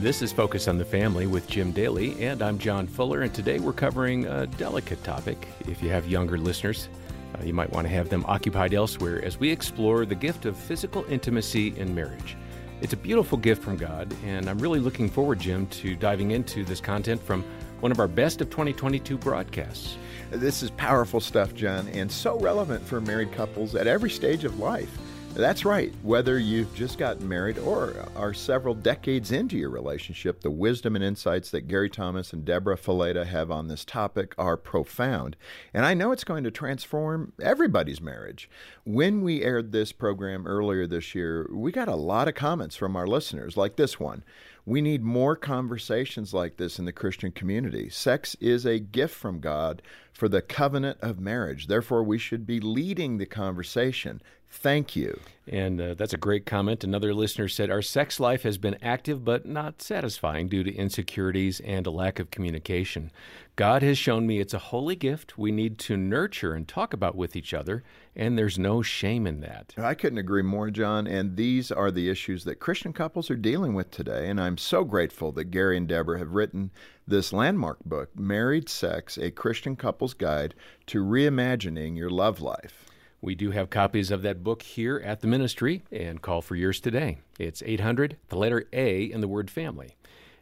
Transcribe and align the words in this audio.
This 0.00 0.22
is 0.22 0.30
Focus 0.30 0.68
on 0.68 0.78
the 0.78 0.84
Family 0.84 1.26
with 1.26 1.48
Jim 1.48 1.72
Daly, 1.72 2.24
and 2.24 2.40
I'm 2.40 2.56
John 2.56 2.86
Fuller, 2.86 3.22
and 3.22 3.34
today 3.34 3.58
we're 3.58 3.72
covering 3.72 4.26
a 4.26 4.46
delicate 4.46 5.02
topic. 5.02 5.48
If 5.66 5.82
you 5.82 5.90
have 5.90 6.06
younger 6.06 6.38
listeners, 6.38 6.88
uh, 7.34 7.42
you 7.42 7.52
might 7.52 7.72
want 7.72 7.84
to 7.88 7.92
have 7.92 8.08
them 8.08 8.24
occupied 8.28 8.74
elsewhere 8.74 9.20
as 9.24 9.40
we 9.40 9.50
explore 9.50 10.06
the 10.06 10.14
gift 10.14 10.46
of 10.46 10.56
physical 10.56 11.04
intimacy 11.06 11.76
in 11.76 11.96
marriage. 11.96 12.36
It's 12.80 12.92
a 12.92 12.96
beautiful 12.96 13.36
gift 13.36 13.60
from 13.60 13.76
God, 13.76 14.14
and 14.24 14.48
I'm 14.48 14.60
really 14.60 14.78
looking 14.78 15.10
forward, 15.10 15.40
Jim, 15.40 15.66
to 15.66 15.96
diving 15.96 16.30
into 16.30 16.64
this 16.64 16.80
content 16.80 17.20
from 17.20 17.44
one 17.80 17.90
of 17.90 17.98
our 17.98 18.06
best 18.06 18.40
of 18.40 18.50
2022 18.50 19.18
broadcasts. 19.18 19.96
This 20.30 20.62
is 20.62 20.70
powerful 20.70 21.18
stuff, 21.18 21.54
John, 21.54 21.88
and 21.88 22.10
so 22.10 22.38
relevant 22.38 22.86
for 22.86 23.00
married 23.00 23.32
couples 23.32 23.74
at 23.74 23.88
every 23.88 24.10
stage 24.10 24.44
of 24.44 24.60
life. 24.60 24.96
That's 25.38 25.64
right. 25.64 25.92
Whether 26.02 26.40
you've 26.40 26.74
just 26.74 26.98
gotten 26.98 27.28
married 27.28 27.58
or 27.58 27.94
are 28.16 28.34
several 28.34 28.74
decades 28.74 29.30
into 29.30 29.56
your 29.56 29.70
relationship, 29.70 30.40
the 30.40 30.50
wisdom 30.50 30.96
and 30.96 31.04
insights 31.04 31.52
that 31.52 31.68
Gary 31.68 31.88
Thomas 31.88 32.32
and 32.32 32.44
Deborah 32.44 32.76
Fileta 32.76 33.24
have 33.24 33.48
on 33.48 33.68
this 33.68 33.84
topic 33.84 34.34
are 34.36 34.56
profound. 34.56 35.36
And 35.72 35.86
I 35.86 35.94
know 35.94 36.10
it's 36.10 36.24
going 36.24 36.42
to 36.42 36.50
transform 36.50 37.34
everybody's 37.40 38.00
marriage. 38.00 38.50
When 38.84 39.22
we 39.22 39.44
aired 39.44 39.70
this 39.70 39.92
program 39.92 40.44
earlier 40.44 40.88
this 40.88 41.14
year, 41.14 41.48
we 41.52 41.70
got 41.70 41.86
a 41.86 41.94
lot 41.94 42.26
of 42.26 42.34
comments 42.34 42.74
from 42.74 42.96
our 42.96 43.06
listeners, 43.06 43.56
like 43.56 43.76
this 43.76 44.00
one. 44.00 44.24
We 44.68 44.82
need 44.82 45.02
more 45.02 45.34
conversations 45.34 46.34
like 46.34 46.58
this 46.58 46.78
in 46.78 46.84
the 46.84 46.92
Christian 46.92 47.32
community. 47.32 47.88
Sex 47.88 48.36
is 48.38 48.66
a 48.66 48.78
gift 48.78 49.14
from 49.14 49.40
God 49.40 49.80
for 50.12 50.28
the 50.28 50.42
covenant 50.42 50.98
of 51.00 51.18
marriage. 51.18 51.68
Therefore, 51.68 52.02
we 52.02 52.18
should 52.18 52.46
be 52.46 52.60
leading 52.60 53.16
the 53.16 53.24
conversation. 53.24 54.20
Thank 54.50 54.94
you. 54.94 55.20
And 55.46 55.80
uh, 55.80 55.94
that's 55.94 56.12
a 56.12 56.18
great 56.18 56.44
comment. 56.44 56.84
Another 56.84 57.14
listener 57.14 57.48
said, 57.48 57.70
Our 57.70 57.80
sex 57.80 58.20
life 58.20 58.42
has 58.42 58.58
been 58.58 58.76
active 58.82 59.24
but 59.24 59.46
not 59.46 59.80
satisfying 59.80 60.48
due 60.48 60.62
to 60.62 60.74
insecurities 60.74 61.60
and 61.60 61.86
a 61.86 61.90
lack 61.90 62.18
of 62.18 62.30
communication. 62.30 63.10
God 63.56 63.82
has 63.82 63.96
shown 63.96 64.26
me 64.26 64.38
it's 64.38 64.52
a 64.52 64.58
holy 64.58 64.96
gift 64.96 65.38
we 65.38 65.50
need 65.50 65.78
to 65.78 65.96
nurture 65.96 66.52
and 66.52 66.68
talk 66.68 66.92
about 66.92 67.16
with 67.16 67.36
each 67.36 67.54
other, 67.54 67.84
and 68.18 68.36
there's 68.36 68.58
no 68.58 68.82
shame 68.82 69.28
in 69.28 69.40
that. 69.40 69.72
I 69.78 69.94
couldn't 69.94 70.18
agree 70.18 70.42
more, 70.42 70.70
John. 70.70 71.06
And 71.06 71.36
these 71.36 71.70
are 71.70 71.92
the 71.92 72.10
issues 72.10 72.42
that 72.44 72.56
Christian 72.56 72.92
couples 72.92 73.30
are 73.30 73.36
dealing 73.36 73.74
with 73.74 73.92
today. 73.92 74.28
And 74.28 74.40
I'm 74.40 74.58
so 74.58 74.82
grateful 74.82 75.30
that 75.32 75.52
Gary 75.52 75.76
and 75.76 75.86
Deborah 75.86 76.18
have 76.18 76.32
written 76.32 76.72
this 77.06 77.32
landmark 77.32 77.84
book, 77.84 78.10
Married 78.18 78.68
Sex 78.68 79.16
A 79.18 79.30
Christian 79.30 79.76
Couple's 79.76 80.14
Guide 80.14 80.54
to 80.86 81.04
Reimagining 81.04 81.96
Your 81.96 82.10
Love 82.10 82.40
Life. 82.40 82.86
We 83.20 83.36
do 83.36 83.52
have 83.52 83.70
copies 83.70 84.10
of 84.10 84.22
that 84.22 84.42
book 84.42 84.62
here 84.62 85.00
at 85.04 85.20
the 85.20 85.26
ministry 85.28 85.84
and 85.92 86.20
call 86.20 86.42
for 86.42 86.56
yours 86.56 86.80
today. 86.80 87.18
It's 87.38 87.62
800, 87.64 88.16
the 88.28 88.36
letter 88.36 88.66
A 88.72 89.04
in 89.04 89.20
the 89.20 89.28
word 89.28 89.50
family, 89.50 89.96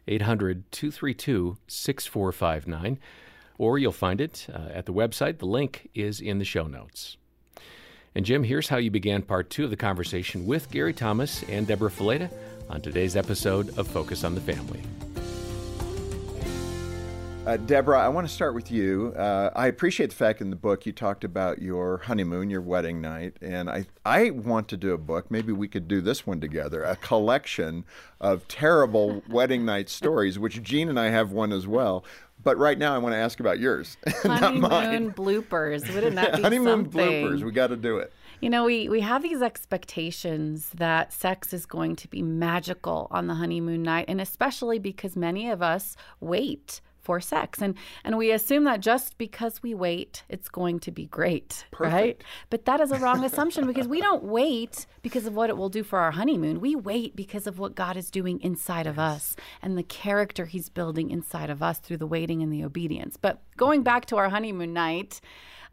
800 0.07 0.71
232 0.71 1.57
6459, 1.67 2.99
or 3.59 3.77
you'll 3.77 3.91
find 3.91 4.19
it 4.19 4.47
uh, 4.51 4.69
at 4.71 4.85
the 4.87 4.93
website. 4.93 5.39
The 5.39 5.45
link 5.45 5.89
is 5.93 6.19
in 6.19 6.39
the 6.39 6.45
show 6.45 6.67
notes. 6.67 7.17
And 8.17 8.25
Jim, 8.25 8.43
here's 8.43 8.67
how 8.67 8.77
you 8.77 8.89
began 8.89 9.21
part 9.21 9.51
two 9.51 9.63
of 9.63 9.69
the 9.69 9.77
conversation 9.77 10.47
with 10.47 10.71
Gary 10.71 10.91
Thomas 10.91 11.43
and 11.43 11.67
Deborah 11.67 11.91
Fileta 11.91 12.31
on 12.67 12.81
today's 12.81 13.15
episode 13.15 13.77
of 13.77 13.87
Focus 13.87 14.23
on 14.23 14.33
the 14.33 14.41
Family. 14.41 14.81
Uh, 17.45 17.57
Deborah, 17.57 17.99
I 17.99 18.09
want 18.09 18.27
to 18.27 18.33
start 18.33 18.55
with 18.55 18.71
you. 18.71 19.13
Uh, 19.15 19.51
I 19.55 19.67
appreciate 19.67 20.09
the 20.09 20.15
fact 20.15 20.41
in 20.41 20.49
the 20.49 20.55
book 20.55 20.87
you 20.87 20.91
talked 20.91 21.23
about 21.23 21.61
your 21.61 21.99
honeymoon, 21.99 22.49
your 22.49 22.59
wedding 22.59 22.99
night, 22.99 23.37
and 23.39 23.69
I 23.69 23.85
I 24.03 24.31
want 24.31 24.67
to 24.69 24.77
do 24.77 24.93
a 24.93 24.97
book. 24.97 25.31
Maybe 25.31 25.53
we 25.53 25.67
could 25.67 25.87
do 25.87 26.01
this 26.01 26.27
one 26.27 26.41
together, 26.41 26.83
a 26.83 26.97
collection 26.97 27.85
of 28.19 28.47
terrible 28.49 29.23
wedding 29.29 29.63
night 29.63 29.89
stories, 29.89 30.37
which 30.37 30.61
Jean 30.61 30.89
and 30.89 30.99
I 30.99 31.09
have 31.09 31.31
one 31.31 31.53
as 31.53 31.67
well. 31.67 32.03
But 32.47 32.57
right 32.57 32.77
now, 32.77 32.95
I 32.95 32.97
want 32.99 33.11
to 33.11 33.17
ask 33.17 33.41
about 33.41 33.59
yours, 33.59 33.97
honeymoon 34.07 34.61
not 34.61 34.71
mine. 34.71 35.11
bloopers. 35.11 35.93
Wouldn't 35.93 36.15
that 36.15 36.37
be 36.37 36.41
honeymoon 36.43 36.85
something? 36.85 37.01
bloopers. 37.01 37.43
We 37.43 37.51
got 37.51 37.67
to 37.67 37.75
do 37.75 37.97
it. 37.97 38.13
You 38.39 38.49
know, 38.49 38.63
we, 38.63 38.87
we 38.87 39.01
have 39.01 39.21
these 39.21 39.41
expectations 39.41 40.69
that 40.75 41.11
sex 41.11 41.51
is 41.51 41.65
going 41.65 41.97
to 41.97 42.07
be 42.07 42.21
magical 42.21 43.09
on 43.11 43.27
the 43.27 43.33
honeymoon 43.33 43.83
night, 43.83 44.05
and 44.07 44.21
especially 44.21 44.79
because 44.79 45.17
many 45.17 45.49
of 45.49 45.61
us 45.61 45.97
wait 46.21 46.79
for 47.07 47.21
sex. 47.21 47.61
And 47.61 47.73
and 48.03 48.17
we 48.17 48.31
assume 48.31 48.65
that 48.65 48.81
just 48.81 49.17
because 49.17 49.63
we 49.63 49.73
wait, 49.73 50.23
it's 50.27 50.49
going 50.49 50.79
to 50.81 50.91
be 50.91 51.05
great, 51.05 51.65
Perfect. 51.71 51.93
right? 51.93 52.23
But 52.49 52.65
that 52.65 52.81
is 52.81 52.91
a 52.91 52.97
wrong 52.97 53.23
assumption 53.23 53.65
because 53.65 53.87
we 53.87 54.01
don't 54.01 54.25
wait 54.25 54.85
because 55.01 55.25
of 55.25 55.33
what 55.33 55.49
it 55.49 55.55
will 55.55 55.69
do 55.69 55.83
for 55.83 55.99
our 55.99 56.11
honeymoon. 56.11 56.59
We 56.59 56.75
wait 56.75 57.15
because 57.15 57.47
of 57.47 57.59
what 57.59 57.75
God 57.75 57.95
is 57.95 58.11
doing 58.11 58.41
inside 58.41 58.87
of 58.87 58.99
us 58.99 59.37
and 59.61 59.77
the 59.77 59.83
character 59.83 60.45
he's 60.47 60.67
building 60.67 61.09
inside 61.09 61.49
of 61.49 61.63
us 61.63 61.79
through 61.79 61.97
the 61.97 62.05
waiting 62.05 62.43
and 62.43 62.51
the 62.51 62.65
obedience. 62.65 63.15
But 63.15 63.41
going 63.55 63.83
back 63.83 64.05
to 64.07 64.17
our 64.17 64.27
honeymoon 64.27 64.73
night, 64.73 65.21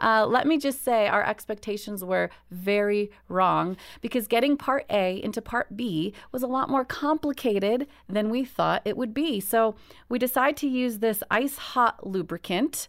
uh, 0.00 0.26
let 0.28 0.46
me 0.46 0.58
just 0.58 0.84
say 0.84 1.06
our 1.06 1.24
expectations 1.24 2.04
were 2.04 2.30
very 2.50 3.10
wrong 3.28 3.76
because 4.00 4.26
getting 4.26 4.56
part 4.56 4.84
A 4.90 5.22
into 5.22 5.40
part 5.42 5.76
B 5.76 6.12
was 6.32 6.42
a 6.42 6.46
lot 6.46 6.68
more 6.68 6.84
complicated 6.84 7.86
than 8.08 8.30
we 8.30 8.44
thought 8.44 8.82
it 8.84 8.96
would 8.96 9.14
be. 9.14 9.40
So 9.40 9.74
we 10.08 10.18
decided 10.18 10.56
to 10.58 10.68
use 10.68 10.98
this 10.98 11.22
ice 11.30 11.56
hot 11.56 12.06
lubricant. 12.06 12.88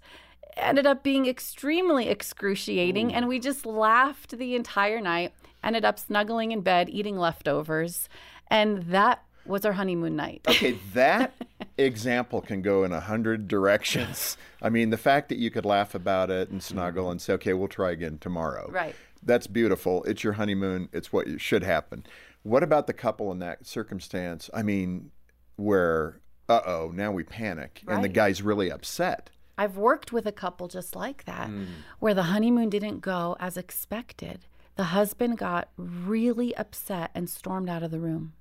Ended 0.57 0.85
up 0.85 1.03
being 1.03 1.25
extremely 1.25 2.07
excruciating, 2.07 3.13
and 3.13 3.27
we 3.27 3.39
just 3.39 3.65
laughed 3.65 4.37
the 4.37 4.55
entire 4.55 5.01
night. 5.01 5.33
Ended 5.61 5.83
up 5.83 5.99
snuggling 5.99 6.53
in 6.53 6.61
bed, 6.61 6.89
eating 6.89 7.17
leftovers, 7.17 8.07
and 8.49 8.83
that 8.83 9.24
was 9.45 9.65
our 9.65 9.73
honeymoon 9.73 10.15
night. 10.15 10.41
Okay, 10.47 10.77
that 10.93 11.33
example 11.77 12.41
can 12.41 12.61
go 12.61 12.83
in 12.83 12.91
a 12.91 12.99
hundred 12.99 13.47
directions. 13.47 14.37
I 14.61 14.69
mean, 14.69 14.89
the 14.89 14.97
fact 14.97 15.29
that 15.29 15.37
you 15.37 15.51
could 15.51 15.65
laugh 15.65 15.95
about 15.95 16.29
it 16.29 16.49
and 16.49 16.61
snuggle 16.61 17.11
and 17.11 17.21
say, 17.21 17.33
"Okay, 17.33 17.53
we'll 17.53 17.67
try 17.67 17.91
again 17.91 18.17
tomorrow." 18.19 18.69
Right. 18.71 18.95
That's 19.23 19.47
beautiful. 19.47 20.03
It's 20.03 20.23
your 20.23 20.33
honeymoon. 20.33 20.89
It's 20.93 21.11
what 21.11 21.41
should 21.41 21.63
happen. 21.63 22.05
What 22.43 22.61
about 22.61 22.85
the 22.85 22.93
couple 22.93 23.31
in 23.31 23.39
that 23.39 23.65
circumstance? 23.65 24.49
I 24.53 24.61
mean, 24.61 25.11
where 25.55 26.19
uh 26.47 26.61
oh, 26.65 26.91
now 26.93 27.11
we 27.11 27.23
panic 27.23 27.81
and 27.87 28.03
the 28.03 28.09
guy's 28.09 28.41
really 28.41 28.71
upset. 28.71 29.29
I've 29.57 29.77
worked 29.77 30.11
with 30.11 30.25
a 30.25 30.31
couple 30.31 30.67
just 30.67 30.95
like 30.95 31.25
that, 31.25 31.49
where 31.99 32.13
the 32.13 32.23
honeymoon 32.23 32.69
didn't 32.69 32.99
go 32.99 33.35
as 33.39 33.57
expected. 33.57 34.45
The 34.75 34.85
husband 34.85 35.37
got 35.37 35.69
really 35.77 36.55
upset 36.57 37.09
and 37.15 37.29
stormed 37.29 37.69
out 37.69 37.81
of 37.81 37.91
the 37.91 37.99
room. 37.99 38.33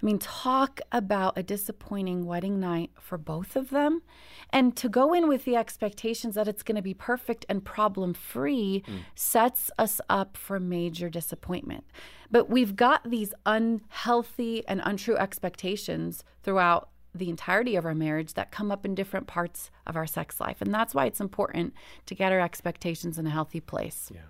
I 0.00 0.06
mean, 0.06 0.18
talk 0.18 0.80
about 0.92 1.36
a 1.36 1.42
disappointing 1.42 2.26
wedding 2.26 2.60
night 2.60 2.90
for 2.98 3.18
both 3.18 3.56
of 3.56 3.70
them. 3.70 4.02
And 4.50 4.76
to 4.76 4.88
go 4.88 5.12
in 5.12 5.28
with 5.28 5.44
the 5.44 5.56
expectations 5.56 6.34
that 6.34 6.48
it's 6.48 6.62
going 6.62 6.76
to 6.76 6.82
be 6.82 6.94
perfect 6.94 7.44
and 7.48 7.64
problem 7.64 8.14
free 8.14 8.82
mm. 8.86 9.00
sets 9.14 9.70
us 9.78 10.00
up 10.08 10.36
for 10.36 10.58
major 10.58 11.10
disappointment. 11.10 11.84
But 12.30 12.48
we've 12.48 12.76
got 12.76 13.08
these 13.08 13.34
unhealthy 13.46 14.66
and 14.66 14.80
untrue 14.84 15.16
expectations 15.16 16.24
throughout 16.42 16.90
the 17.14 17.30
entirety 17.30 17.76
of 17.76 17.84
our 17.84 17.94
marriage 17.94 18.34
that 18.34 18.50
come 18.50 18.70
up 18.70 18.84
in 18.84 18.94
different 18.94 19.26
parts 19.26 19.70
of 19.86 19.96
our 19.96 20.06
sex 20.06 20.40
life. 20.40 20.60
And 20.60 20.72
that's 20.72 20.94
why 20.94 21.06
it's 21.06 21.20
important 21.20 21.74
to 22.06 22.14
get 22.14 22.32
our 22.32 22.40
expectations 22.40 23.18
in 23.18 23.26
a 23.26 23.30
healthy 23.30 23.60
place. 23.60 24.10
Yeah. 24.14 24.20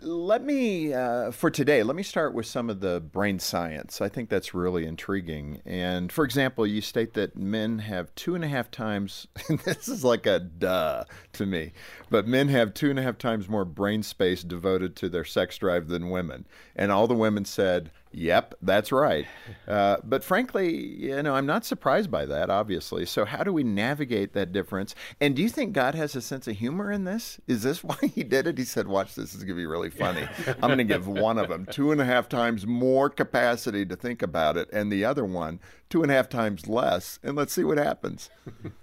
Let 0.00 0.44
me, 0.44 0.92
uh, 0.92 1.30
for 1.30 1.50
today, 1.50 1.82
let 1.84 1.94
me 1.94 2.02
start 2.02 2.34
with 2.34 2.46
some 2.46 2.68
of 2.68 2.80
the 2.80 3.00
brain 3.00 3.38
science. 3.38 4.00
I 4.00 4.08
think 4.08 4.28
that's 4.28 4.52
really 4.52 4.84
intriguing. 4.84 5.62
And 5.64 6.10
for 6.10 6.24
example, 6.24 6.66
you 6.66 6.80
state 6.80 7.14
that 7.14 7.36
men 7.36 7.78
have 7.78 8.14
two 8.16 8.34
and 8.34 8.44
a 8.44 8.48
half 8.48 8.70
times, 8.70 9.28
this 9.64 9.88
is 9.88 10.04
like 10.04 10.26
a 10.26 10.40
duh 10.40 11.04
to 11.34 11.46
me, 11.46 11.72
but 12.10 12.26
men 12.26 12.48
have 12.48 12.74
two 12.74 12.90
and 12.90 12.98
a 12.98 13.02
half 13.02 13.18
times 13.18 13.48
more 13.48 13.64
brain 13.64 14.02
space 14.02 14.42
devoted 14.42 14.96
to 14.96 15.08
their 15.08 15.24
sex 15.24 15.58
drive 15.58 15.86
than 15.86 16.10
women. 16.10 16.46
And 16.74 16.90
all 16.90 17.06
the 17.06 17.14
women 17.14 17.44
said, 17.44 17.90
Yep, 18.16 18.54
that's 18.62 18.92
right. 18.92 19.26
Uh, 19.66 19.96
but 20.04 20.22
frankly, 20.22 20.72
you 20.72 21.20
know, 21.22 21.34
I'm 21.34 21.46
not 21.46 21.64
surprised 21.64 22.12
by 22.12 22.26
that, 22.26 22.48
obviously. 22.48 23.06
So, 23.06 23.24
how 23.24 23.42
do 23.42 23.52
we 23.52 23.64
navigate 23.64 24.34
that 24.34 24.52
difference? 24.52 24.94
And 25.20 25.34
do 25.34 25.42
you 25.42 25.48
think 25.48 25.72
God 25.72 25.96
has 25.96 26.14
a 26.14 26.22
sense 26.22 26.46
of 26.46 26.56
humor 26.56 26.92
in 26.92 27.04
this? 27.04 27.40
Is 27.48 27.64
this 27.64 27.82
why 27.84 27.96
He 28.14 28.22
did 28.22 28.46
it? 28.46 28.56
He 28.56 28.64
said, 28.64 28.86
Watch 28.86 29.16
this, 29.16 29.32
this 29.32 29.34
is 29.34 29.44
going 29.44 29.56
to 29.56 29.62
be 29.62 29.66
really 29.66 29.90
funny. 29.90 30.28
I'm 30.46 30.60
going 30.60 30.78
to 30.78 30.84
give 30.84 31.08
one 31.08 31.38
of 31.38 31.48
them 31.48 31.66
two 31.66 31.90
and 31.90 32.00
a 32.00 32.04
half 32.04 32.28
times 32.28 32.66
more 32.66 33.10
capacity 33.10 33.84
to 33.86 33.96
think 33.96 34.22
about 34.22 34.56
it, 34.56 34.68
and 34.72 34.92
the 34.92 35.04
other 35.04 35.24
one 35.24 35.58
two 35.90 36.02
and 36.02 36.10
a 36.10 36.14
half 36.14 36.28
times 36.28 36.68
less. 36.68 37.18
And 37.22 37.36
let's 37.36 37.52
see 37.52 37.64
what 37.64 37.78
happens. 37.78 38.30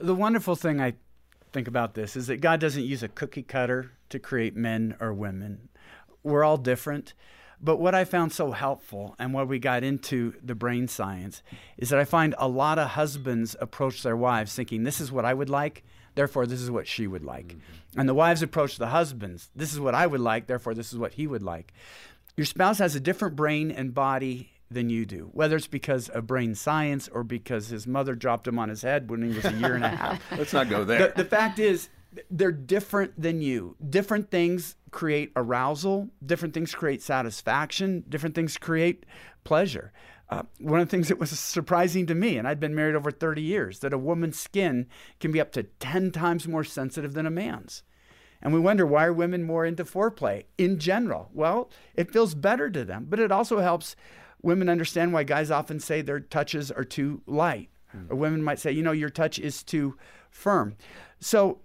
The 0.00 0.14
wonderful 0.14 0.54
thing 0.54 0.80
I 0.80 0.94
think 1.52 1.66
about 1.66 1.94
this 1.94 2.14
is 2.14 2.28
that 2.28 2.40
God 2.40 2.60
doesn't 2.60 2.84
use 2.84 3.02
a 3.02 3.08
cookie 3.08 3.42
cutter 3.42 3.90
to 4.10 4.20
create 4.20 4.54
men 4.54 4.94
or 5.00 5.12
women. 5.12 5.70
We're 6.22 6.44
all 6.44 6.56
different. 6.56 7.14
But 7.60 7.76
what 7.76 7.94
I 7.94 8.04
found 8.04 8.32
so 8.32 8.52
helpful 8.52 9.16
and 9.18 9.34
what 9.34 9.48
we 9.48 9.58
got 9.58 9.82
into 9.82 10.34
the 10.42 10.54
brain 10.54 10.86
science 10.86 11.42
is 11.76 11.88
that 11.88 11.98
I 11.98 12.04
find 12.04 12.34
a 12.38 12.48
lot 12.48 12.78
of 12.78 12.90
husbands 12.90 13.56
approach 13.60 14.02
their 14.02 14.16
wives 14.16 14.54
thinking, 14.54 14.84
this 14.84 15.00
is 15.00 15.10
what 15.10 15.24
I 15.24 15.34
would 15.34 15.50
like, 15.50 15.84
therefore 16.14 16.46
this 16.46 16.60
is 16.60 16.70
what 16.70 16.86
she 16.86 17.06
would 17.06 17.24
like. 17.24 17.48
Mm-hmm. 17.48 18.00
And 18.00 18.08
the 18.08 18.14
wives 18.14 18.42
approach 18.42 18.76
the 18.76 18.88
husbands, 18.88 19.50
this 19.56 19.72
is 19.72 19.80
what 19.80 19.94
I 19.94 20.06
would 20.06 20.20
like, 20.20 20.46
therefore 20.46 20.74
this 20.74 20.92
is 20.92 20.98
what 20.98 21.14
he 21.14 21.26
would 21.26 21.42
like. 21.42 21.72
Your 22.36 22.44
spouse 22.44 22.78
has 22.78 22.94
a 22.94 23.00
different 23.00 23.34
brain 23.34 23.72
and 23.72 23.92
body 23.92 24.52
than 24.70 24.90
you 24.90 25.06
do, 25.06 25.30
whether 25.32 25.56
it's 25.56 25.66
because 25.66 26.08
of 26.08 26.26
brain 26.26 26.54
science 26.54 27.08
or 27.08 27.24
because 27.24 27.68
his 27.68 27.86
mother 27.86 28.14
dropped 28.14 28.46
him 28.46 28.58
on 28.58 28.68
his 28.68 28.82
head 28.82 29.10
when 29.10 29.22
he 29.22 29.34
was 29.34 29.44
a 29.44 29.54
year 29.54 29.74
and 29.74 29.84
a 29.84 29.88
half. 29.88 30.22
Let's 30.38 30.52
not 30.52 30.68
go 30.68 30.84
there. 30.84 31.08
The, 31.08 31.24
the 31.24 31.28
fact 31.28 31.58
is, 31.58 31.88
they're 32.30 32.52
different 32.52 33.20
than 33.20 33.40
you. 33.40 33.76
Different 33.88 34.30
things 34.30 34.76
create 34.90 35.32
arousal, 35.36 36.08
different 36.24 36.54
things 36.54 36.74
create 36.74 37.02
satisfaction, 37.02 38.04
different 38.08 38.34
things 38.34 38.56
create 38.56 39.04
pleasure. 39.44 39.92
Uh, 40.30 40.42
one 40.60 40.80
of 40.80 40.86
the 40.86 40.90
things 40.90 41.08
that 41.08 41.18
was 41.18 41.30
surprising 41.38 42.06
to 42.06 42.14
me, 42.14 42.36
and 42.36 42.46
I'd 42.46 42.60
been 42.60 42.74
married 42.74 42.94
over 42.94 43.10
30 43.10 43.42
years, 43.42 43.78
that 43.80 43.92
a 43.92 43.98
woman's 43.98 44.38
skin 44.38 44.86
can 45.20 45.32
be 45.32 45.40
up 45.40 45.52
to 45.52 45.62
10 45.62 46.10
times 46.10 46.46
more 46.46 46.64
sensitive 46.64 47.14
than 47.14 47.26
a 47.26 47.30
man's. 47.30 47.82
And 48.40 48.52
we 48.52 48.60
wonder 48.60 48.86
why 48.86 49.06
are 49.06 49.12
women 49.12 49.42
more 49.42 49.64
into 49.64 49.84
foreplay 49.84 50.44
in 50.56 50.78
general? 50.78 51.30
Well, 51.32 51.70
it 51.94 52.12
feels 52.12 52.34
better 52.34 52.70
to 52.70 52.84
them, 52.84 53.06
but 53.08 53.18
it 53.18 53.32
also 53.32 53.58
helps 53.58 53.96
women 54.42 54.68
understand 54.68 55.12
why 55.12 55.24
guys 55.24 55.50
often 55.50 55.80
say 55.80 56.02
their 56.02 56.20
touches 56.20 56.70
are 56.70 56.84
too 56.84 57.22
light. 57.26 57.70
Mm. 57.96 58.10
Or 58.10 58.16
women 58.16 58.42
might 58.42 58.60
say, 58.60 58.70
you 58.70 58.82
know, 58.82 58.92
your 58.92 59.10
touch 59.10 59.38
is 59.38 59.62
too 59.62 59.96
firm. 60.30 60.76
So 61.20 61.60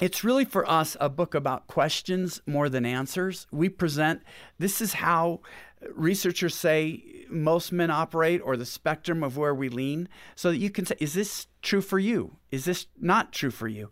it's 0.00 0.24
really 0.24 0.44
for 0.44 0.68
us 0.68 0.96
a 1.00 1.08
book 1.08 1.34
about 1.34 1.66
questions 1.66 2.40
more 2.46 2.68
than 2.68 2.84
answers. 2.84 3.46
We 3.50 3.68
present 3.68 4.22
this 4.58 4.80
is 4.80 4.94
how 4.94 5.40
researchers 5.94 6.54
say 6.54 7.26
most 7.28 7.72
men 7.72 7.90
operate 7.90 8.40
or 8.42 8.56
the 8.56 8.66
spectrum 8.66 9.22
of 9.22 9.36
where 9.36 9.54
we 9.54 9.68
lean 9.68 10.08
so 10.34 10.50
that 10.50 10.58
you 10.58 10.70
can 10.70 10.86
say, 10.86 10.96
is 10.98 11.14
this 11.14 11.46
true 11.62 11.80
for 11.80 11.98
you? 11.98 12.36
Is 12.50 12.64
this 12.64 12.86
not 13.00 13.32
true 13.32 13.50
for 13.50 13.68
you? 13.68 13.90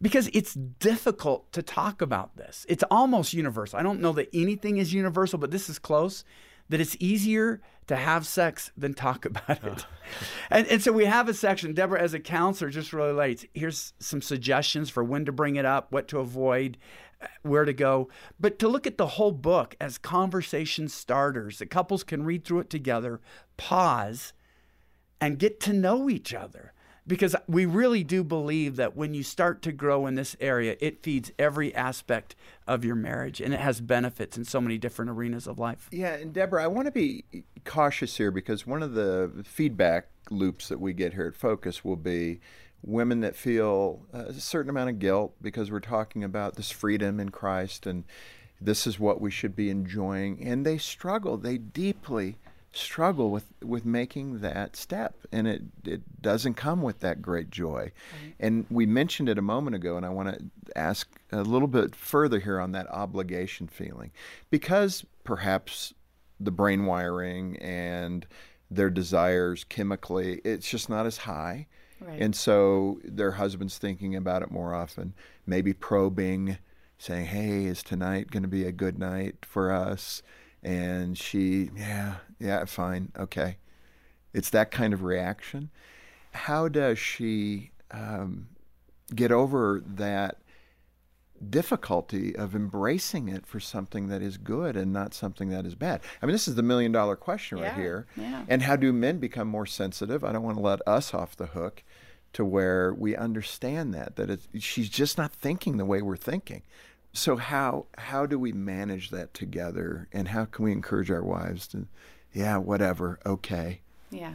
Because 0.00 0.28
it's 0.32 0.54
difficult 0.54 1.52
to 1.52 1.62
talk 1.62 2.02
about 2.02 2.36
this. 2.36 2.66
It's 2.68 2.84
almost 2.90 3.32
universal. 3.32 3.78
I 3.78 3.82
don't 3.82 4.00
know 4.00 4.12
that 4.12 4.28
anything 4.34 4.76
is 4.76 4.92
universal, 4.92 5.38
but 5.38 5.50
this 5.50 5.68
is 5.68 5.78
close 5.78 6.24
that 6.68 6.80
it's 6.80 6.96
easier 7.00 7.60
to 7.86 7.96
have 7.96 8.26
sex 8.26 8.70
than 8.76 8.94
talk 8.94 9.24
about 9.24 9.64
it. 9.64 9.86
and, 10.50 10.66
and 10.66 10.82
so 10.82 10.92
we 10.92 11.04
have 11.04 11.28
a 11.28 11.34
section, 11.34 11.74
Deborah, 11.74 12.00
as 12.00 12.14
a 12.14 12.20
counselor, 12.20 12.70
just 12.70 12.92
really 12.92 13.10
relates. 13.10 13.44
Here's 13.54 13.92
some 13.98 14.22
suggestions 14.22 14.90
for 14.90 15.04
when 15.04 15.24
to 15.24 15.32
bring 15.32 15.56
it 15.56 15.64
up, 15.64 15.92
what 15.92 16.08
to 16.08 16.18
avoid, 16.18 16.78
uh, 17.20 17.26
where 17.42 17.64
to 17.64 17.72
go. 17.72 18.08
But 18.38 18.58
to 18.60 18.68
look 18.68 18.86
at 18.86 18.98
the 18.98 19.06
whole 19.06 19.32
book 19.32 19.76
as 19.80 19.98
conversation 19.98 20.88
starters, 20.88 21.58
that 21.58 21.70
couples 21.70 22.02
can 22.02 22.24
read 22.24 22.44
through 22.44 22.60
it 22.60 22.70
together, 22.70 23.20
pause, 23.56 24.32
and 25.20 25.38
get 25.38 25.60
to 25.60 25.72
know 25.72 26.10
each 26.10 26.34
other 26.34 26.72
because 27.06 27.36
we 27.46 27.66
really 27.66 28.02
do 28.02 28.24
believe 28.24 28.76
that 28.76 28.96
when 28.96 29.14
you 29.14 29.22
start 29.22 29.62
to 29.62 29.72
grow 29.72 30.06
in 30.06 30.14
this 30.14 30.36
area, 30.40 30.76
it 30.80 31.02
feeds 31.02 31.30
every 31.38 31.74
aspect 31.74 32.34
of 32.66 32.84
your 32.84 32.96
marriage 32.96 33.40
and 33.40 33.54
it 33.54 33.60
has 33.60 33.80
benefits 33.80 34.36
in 34.36 34.44
so 34.44 34.60
many 34.60 34.76
different 34.78 35.10
arenas 35.10 35.46
of 35.46 35.58
life. 35.58 35.88
Yeah, 35.92 36.14
and 36.14 36.32
Deborah, 36.32 36.64
I 36.64 36.66
want 36.66 36.86
to 36.86 36.92
be 36.92 37.24
cautious 37.64 38.16
here 38.16 38.30
because 38.30 38.66
one 38.66 38.82
of 38.82 38.94
the 38.94 39.44
feedback 39.44 40.08
loops 40.30 40.68
that 40.68 40.80
we 40.80 40.92
get 40.92 41.14
here 41.14 41.26
at 41.26 41.36
Focus 41.36 41.84
will 41.84 41.96
be 41.96 42.40
women 42.82 43.20
that 43.20 43.36
feel 43.36 44.06
a 44.12 44.32
certain 44.34 44.70
amount 44.70 44.90
of 44.90 44.98
guilt 44.98 45.34
because 45.40 45.70
we're 45.70 45.80
talking 45.80 46.22
about 46.24 46.56
this 46.56 46.70
freedom 46.70 47.20
in 47.20 47.30
Christ 47.30 47.86
and 47.86 48.04
this 48.60 48.86
is 48.86 48.98
what 48.98 49.20
we 49.20 49.30
should 49.30 49.54
be 49.54 49.70
enjoying 49.70 50.42
and 50.46 50.64
they 50.64 50.78
struggle 50.78 51.36
they 51.36 51.58
deeply 51.58 52.36
struggle 52.76 53.30
with 53.30 53.46
with 53.64 53.86
making 53.86 54.40
that 54.40 54.76
step 54.76 55.14
and 55.32 55.48
it 55.48 55.62
it 55.84 56.02
doesn't 56.20 56.54
come 56.54 56.82
with 56.82 57.00
that 57.00 57.22
great 57.22 57.50
joy 57.50 57.90
right. 58.22 58.34
and 58.38 58.66
we 58.70 58.84
mentioned 58.84 59.28
it 59.28 59.38
a 59.38 59.42
moment 59.42 59.74
ago 59.74 59.96
and 59.96 60.04
I 60.04 60.10
want 60.10 60.28
to 60.28 60.78
ask 60.78 61.08
a 61.32 61.42
little 61.42 61.68
bit 61.68 61.96
further 61.96 62.38
here 62.38 62.60
on 62.60 62.72
that 62.72 62.86
obligation 62.90 63.66
feeling 63.66 64.10
because 64.50 65.06
perhaps 65.24 65.94
the 66.38 66.50
brain 66.50 66.84
wiring 66.84 67.56
and 67.58 68.26
their 68.70 68.90
desires 68.90 69.64
chemically 69.64 70.42
it's 70.44 70.68
just 70.68 70.90
not 70.90 71.06
as 71.06 71.16
high 71.18 71.66
right. 72.00 72.20
and 72.20 72.36
so 72.36 73.00
their 73.04 73.32
husband's 73.32 73.78
thinking 73.78 74.14
about 74.14 74.42
it 74.42 74.50
more 74.50 74.74
often 74.74 75.14
maybe 75.46 75.72
probing 75.72 76.58
saying 76.98 77.24
hey 77.24 77.64
is 77.64 77.82
tonight 77.82 78.30
going 78.30 78.42
to 78.42 78.48
be 78.48 78.66
a 78.66 78.72
good 78.72 78.98
night 78.98 79.36
for 79.46 79.72
us 79.72 80.22
and 80.66 81.16
she, 81.16 81.70
yeah, 81.76 82.16
yeah, 82.40 82.64
fine, 82.64 83.12
okay. 83.16 83.58
It's 84.34 84.50
that 84.50 84.72
kind 84.72 84.92
of 84.92 85.04
reaction. 85.04 85.70
How 86.32 86.66
does 86.66 86.98
she 86.98 87.70
um, 87.92 88.48
get 89.14 89.30
over 89.30 89.80
that 89.86 90.38
difficulty 91.48 92.34
of 92.34 92.56
embracing 92.56 93.28
it 93.28 93.46
for 93.46 93.60
something 93.60 94.08
that 94.08 94.22
is 94.22 94.38
good 94.38 94.76
and 94.76 94.92
not 94.92 95.14
something 95.14 95.50
that 95.50 95.64
is 95.66 95.76
bad? 95.76 96.00
I 96.20 96.26
mean, 96.26 96.32
this 96.32 96.48
is 96.48 96.56
the 96.56 96.64
million 96.64 96.90
dollar 96.90 97.14
question 97.14 97.58
yeah, 97.58 97.68
right 97.68 97.74
here. 97.74 98.06
Yeah. 98.16 98.44
And 98.48 98.62
how 98.62 98.74
do 98.74 98.92
men 98.92 99.18
become 99.18 99.46
more 99.46 99.66
sensitive? 99.66 100.24
I 100.24 100.32
don't 100.32 100.42
want 100.42 100.56
to 100.56 100.62
let 100.62 100.80
us 100.84 101.14
off 101.14 101.36
the 101.36 101.46
hook 101.46 101.84
to 102.32 102.44
where 102.44 102.92
we 102.92 103.14
understand 103.14 103.94
that 103.94 104.16
that 104.16 104.40
she's 104.58 104.88
just 104.88 105.16
not 105.16 105.32
thinking 105.32 105.76
the 105.76 105.86
way 105.86 106.02
we're 106.02 106.16
thinking. 106.16 106.62
So 107.16 107.36
how 107.36 107.86
how 107.96 108.26
do 108.26 108.38
we 108.38 108.52
manage 108.52 109.08
that 109.10 109.32
together, 109.32 110.06
and 110.12 110.28
how 110.28 110.44
can 110.44 110.66
we 110.66 110.72
encourage 110.72 111.10
our 111.10 111.24
wives 111.24 111.66
to, 111.68 111.86
yeah, 112.32 112.58
whatever, 112.58 113.18
okay. 113.24 113.80
Yeah. 114.10 114.34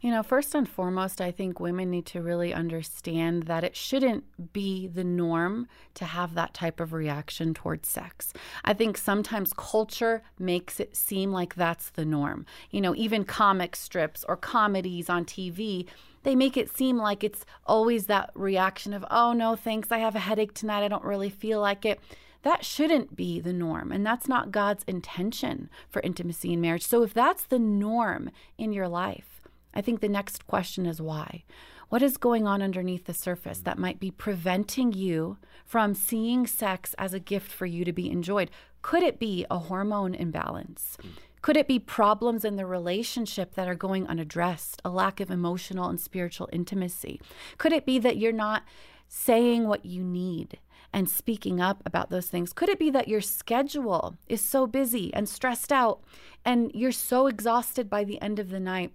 You 0.00 0.10
know, 0.10 0.22
first 0.22 0.54
and 0.54 0.68
foremost, 0.68 1.20
I 1.20 1.30
think 1.30 1.60
women 1.60 1.90
need 1.90 2.06
to 2.06 2.22
really 2.22 2.52
understand 2.52 3.44
that 3.44 3.64
it 3.64 3.76
shouldn't 3.76 4.52
be 4.52 4.86
the 4.86 5.04
norm 5.04 5.66
to 5.94 6.04
have 6.04 6.34
that 6.34 6.52
type 6.52 6.80
of 6.80 6.92
reaction 6.92 7.54
towards 7.54 7.88
sex. 7.88 8.32
I 8.64 8.74
think 8.74 8.98
sometimes 8.98 9.52
culture 9.56 10.22
makes 10.38 10.80
it 10.80 10.96
seem 10.96 11.30
like 11.32 11.54
that's 11.54 11.90
the 11.90 12.04
norm. 12.04 12.44
You 12.70 12.80
know, 12.80 12.94
even 12.94 13.24
comic 13.24 13.76
strips 13.76 14.24
or 14.28 14.36
comedies 14.36 15.08
on 15.08 15.24
TV, 15.24 15.86
they 16.24 16.34
make 16.34 16.56
it 16.56 16.74
seem 16.74 16.96
like 16.96 17.22
it's 17.22 17.44
always 17.66 18.06
that 18.06 18.30
reaction 18.34 18.92
of, 18.92 19.04
oh, 19.10 19.32
no, 19.32 19.54
thanks, 19.54 19.92
I 19.92 19.98
have 19.98 20.16
a 20.16 20.20
headache 20.20 20.54
tonight, 20.54 20.82
I 20.82 20.88
don't 20.88 21.04
really 21.04 21.30
feel 21.30 21.60
like 21.60 21.84
it. 21.84 22.00
That 22.42 22.64
shouldn't 22.64 23.16
be 23.16 23.40
the 23.40 23.52
norm. 23.52 23.90
And 23.90 24.04
that's 24.04 24.28
not 24.28 24.50
God's 24.50 24.84
intention 24.84 25.70
for 25.88 26.02
intimacy 26.02 26.52
in 26.52 26.60
marriage. 26.60 26.84
So 26.84 27.02
if 27.02 27.14
that's 27.14 27.44
the 27.44 27.58
norm 27.58 28.30
in 28.58 28.72
your 28.72 28.88
life, 28.88 29.40
I 29.72 29.80
think 29.80 30.00
the 30.00 30.08
next 30.08 30.46
question 30.46 30.84
is 30.84 31.00
why? 31.00 31.44
What 31.88 32.02
is 32.02 32.16
going 32.16 32.46
on 32.46 32.60
underneath 32.60 33.04
the 33.04 33.14
surface 33.14 33.60
that 33.60 33.78
might 33.78 34.00
be 34.00 34.10
preventing 34.10 34.92
you 34.92 35.38
from 35.64 35.94
seeing 35.94 36.46
sex 36.46 36.94
as 36.98 37.14
a 37.14 37.20
gift 37.20 37.50
for 37.50 37.66
you 37.66 37.84
to 37.84 37.92
be 37.92 38.10
enjoyed? 38.10 38.50
Could 38.82 39.02
it 39.02 39.18
be 39.18 39.46
a 39.50 39.58
hormone 39.58 40.14
imbalance? 40.14 40.98
Could 41.44 41.58
it 41.58 41.68
be 41.68 41.78
problems 41.78 42.42
in 42.42 42.56
the 42.56 42.64
relationship 42.64 43.54
that 43.54 43.68
are 43.68 43.74
going 43.74 44.06
unaddressed, 44.06 44.80
a 44.82 44.88
lack 44.88 45.20
of 45.20 45.30
emotional 45.30 45.90
and 45.90 46.00
spiritual 46.00 46.48
intimacy? 46.54 47.20
Could 47.58 47.74
it 47.74 47.84
be 47.84 47.98
that 47.98 48.16
you're 48.16 48.32
not 48.32 48.62
saying 49.08 49.68
what 49.68 49.84
you 49.84 50.02
need 50.02 50.58
and 50.90 51.06
speaking 51.06 51.60
up 51.60 51.82
about 51.84 52.08
those 52.08 52.28
things? 52.28 52.54
Could 52.54 52.70
it 52.70 52.78
be 52.78 52.88
that 52.92 53.08
your 53.08 53.20
schedule 53.20 54.16
is 54.26 54.40
so 54.40 54.66
busy 54.66 55.12
and 55.12 55.28
stressed 55.28 55.70
out 55.70 56.02
and 56.46 56.70
you're 56.72 56.90
so 56.90 57.26
exhausted 57.26 57.90
by 57.90 58.04
the 58.04 58.22
end 58.22 58.38
of 58.38 58.48
the 58.48 58.58
night? 58.58 58.92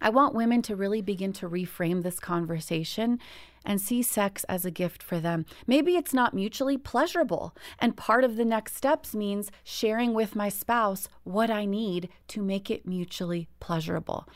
I 0.00 0.08
want 0.08 0.34
women 0.34 0.62
to 0.62 0.74
really 0.74 1.02
begin 1.02 1.34
to 1.34 1.48
reframe 1.50 2.02
this 2.02 2.18
conversation 2.18 3.20
and 3.64 3.80
see 3.80 4.02
sex 4.02 4.44
as 4.44 4.64
a 4.64 4.70
gift 4.70 5.02
for 5.02 5.20
them. 5.20 5.46
Maybe 5.66 5.96
it's 5.96 6.14
not 6.14 6.34
mutually 6.34 6.76
pleasurable, 6.76 7.54
and 7.78 7.96
part 7.96 8.24
of 8.24 8.36
the 8.36 8.44
next 8.44 8.76
steps 8.76 9.14
means 9.14 9.50
sharing 9.64 10.14
with 10.14 10.36
my 10.36 10.48
spouse 10.48 11.08
what 11.24 11.50
I 11.50 11.64
need 11.64 12.08
to 12.28 12.42
make 12.42 12.70
it 12.70 12.86
mutually 12.86 13.48
pleasurable. 13.60 14.28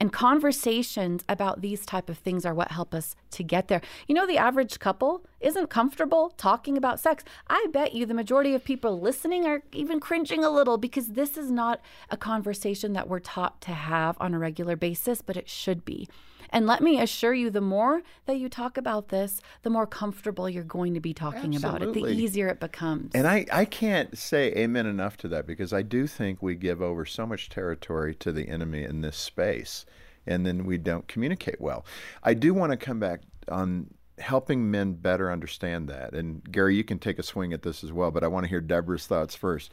And 0.00 0.10
conversations 0.10 1.24
about 1.28 1.60
these 1.60 1.84
type 1.84 2.08
of 2.08 2.16
things 2.16 2.46
are 2.46 2.54
what 2.54 2.72
help 2.72 2.94
us 2.94 3.14
to 3.32 3.44
get 3.44 3.68
there. 3.68 3.82
You 4.08 4.14
know, 4.14 4.26
the 4.26 4.38
average 4.38 4.78
couple 4.78 5.26
isn't 5.40 5.68
comfortable 5.68 6.32
talking 6.38 6.78
about 6.78 6.98
sex. 6.98 7.22
I 7.48 7.66
bet 7.70 7.92
you 7.92 8.06
the 8.06 8.14
majority 8.14 8.54
of 8.54 8.64
people 8.64 8.98
listening 8.98 9.44
are 9.44 9.62
even 9.72 10.00
cringing 10.00 10.42
a 10.42 10.48
little 10.48 10.78
because 10.78 11.08
this 11.08 11.36
is 11.36 11.50
not 11.50 11.82
a 12.08 12.16
conversation 12.16 12.94
that 12.94 13.08
we're 13.08 13.20
taught 13.20 13.60
to 13.62 13.72
have 13.72 14.16
on 14.20 14.32
a 14.32 14.38
regular 14.38 14.74
basis, 14.74 15.20
but 15.20 15.36
it 15.36 15.50
should 15.50 15.84
be. 15.84 16.08
And 16.50 16.66
let 16.66 16.82
me 16.82 17.00
assure 17.00 17.32
you, 17.32 17.50
the 17.50 17.60
more 17.60 18.02
that 18.26 18.38
you 18.38 18.48
talk 18.48 18.76
about 18.76 19.08
this, 19.08 19.40
the 19.62 19.70
more 19.70 19.86
comfortable 19.86 20.48
you're 20.48 20.64
going 20.64 20.94
to 20.94 21.00
be 21.00 21.14
talking 21.14 21.54
Absolutely. 21.54 21.86
about 21.86 21.96
it, 21.96 22.16
the 22.16 22.22
easier 22.22 22.48
it 22.48 22.60
becomes. 22.60 23.14
And 23.14 23.26
I, 23.26 23.46
I 23.52 23.64
can't 23.64 24.16
say 24.18 24.52
amen 24.52 24.86
enough 24.86 25.16
to 25.18 25.28
that 25.28 25.46
because 25.46 25.72
I 25.72 25.82
do 25.82 26.06
think 26.06 26.42
we 26.42 26.54
give 26.54 26.82
over 26.82 27.06
so 27.06 27.26
much 27.26 27.48
territory 27.48 28.14
to 28.16 28.32
the 28.32 28.48
enemy 28.48 28.84
in 28.84 29.00
this 29.00 29.16
space 29.16 29.86
and 30.26 30.46
then 30.46 30.64
we 30.64 30.78
don't 30.78 31.08
communicate 31.08 31.60
well. 31.60 31.84
I 32.22 32.34
do 32.34 32.54
want 32.54 32.72
to 32.72 32.76
come 32.76 33.00
back 33.00 33.22
on 33.48 33.94
helping 34.18 34.70
men 34.70 34.94
better 34.94 35.30
understand 35.30 35.88
that. 35.88 36.12
And 36.12 36.42
Gary, 36.50 36.76
you 36.76 36.84
can 36.84 36.98
take 36.98 37.18
a 37.18 37.22
swing 37.22 37.52
at 37.52 37.62
this 37.62 37.82
as 37.82 37.92
well, 37.92 38.10
but 38.10 38.22
I 38.22 38.28
want 38.28 38.44
to 38.44 38.48
hear 38.48 38.60
Deborah's 38.60 39.06
thoughts 39.06 39.34
first. 39.34 39.70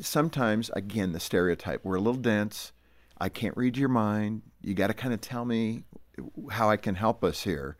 Sometimes, 0.00 0.70
again, 0.70 1.12
the 1.12 1.20
stereotype, 1.20 1.84
we're 1.84 1.96
a 1.96 2.00
little 2.00 2.20
dense. 2.20 2.72
I 3.22 3.28
can't 3.28 3.56
read 3.56 3.76
your 3.76 3.88
mind. 3.88 4.42
You 4.62 4.74
got 4.74 4.88
to 4.88 4.94
kind 4.94 5.14
of 5.14 5.20
tell 5.20 5.44
me 5.44 5.84
how 6.50 6.68
I 6.68 6.76
can 6.76 6.96
help 6.96 7.22
us 7.22 7.44
here. 7.44 7.76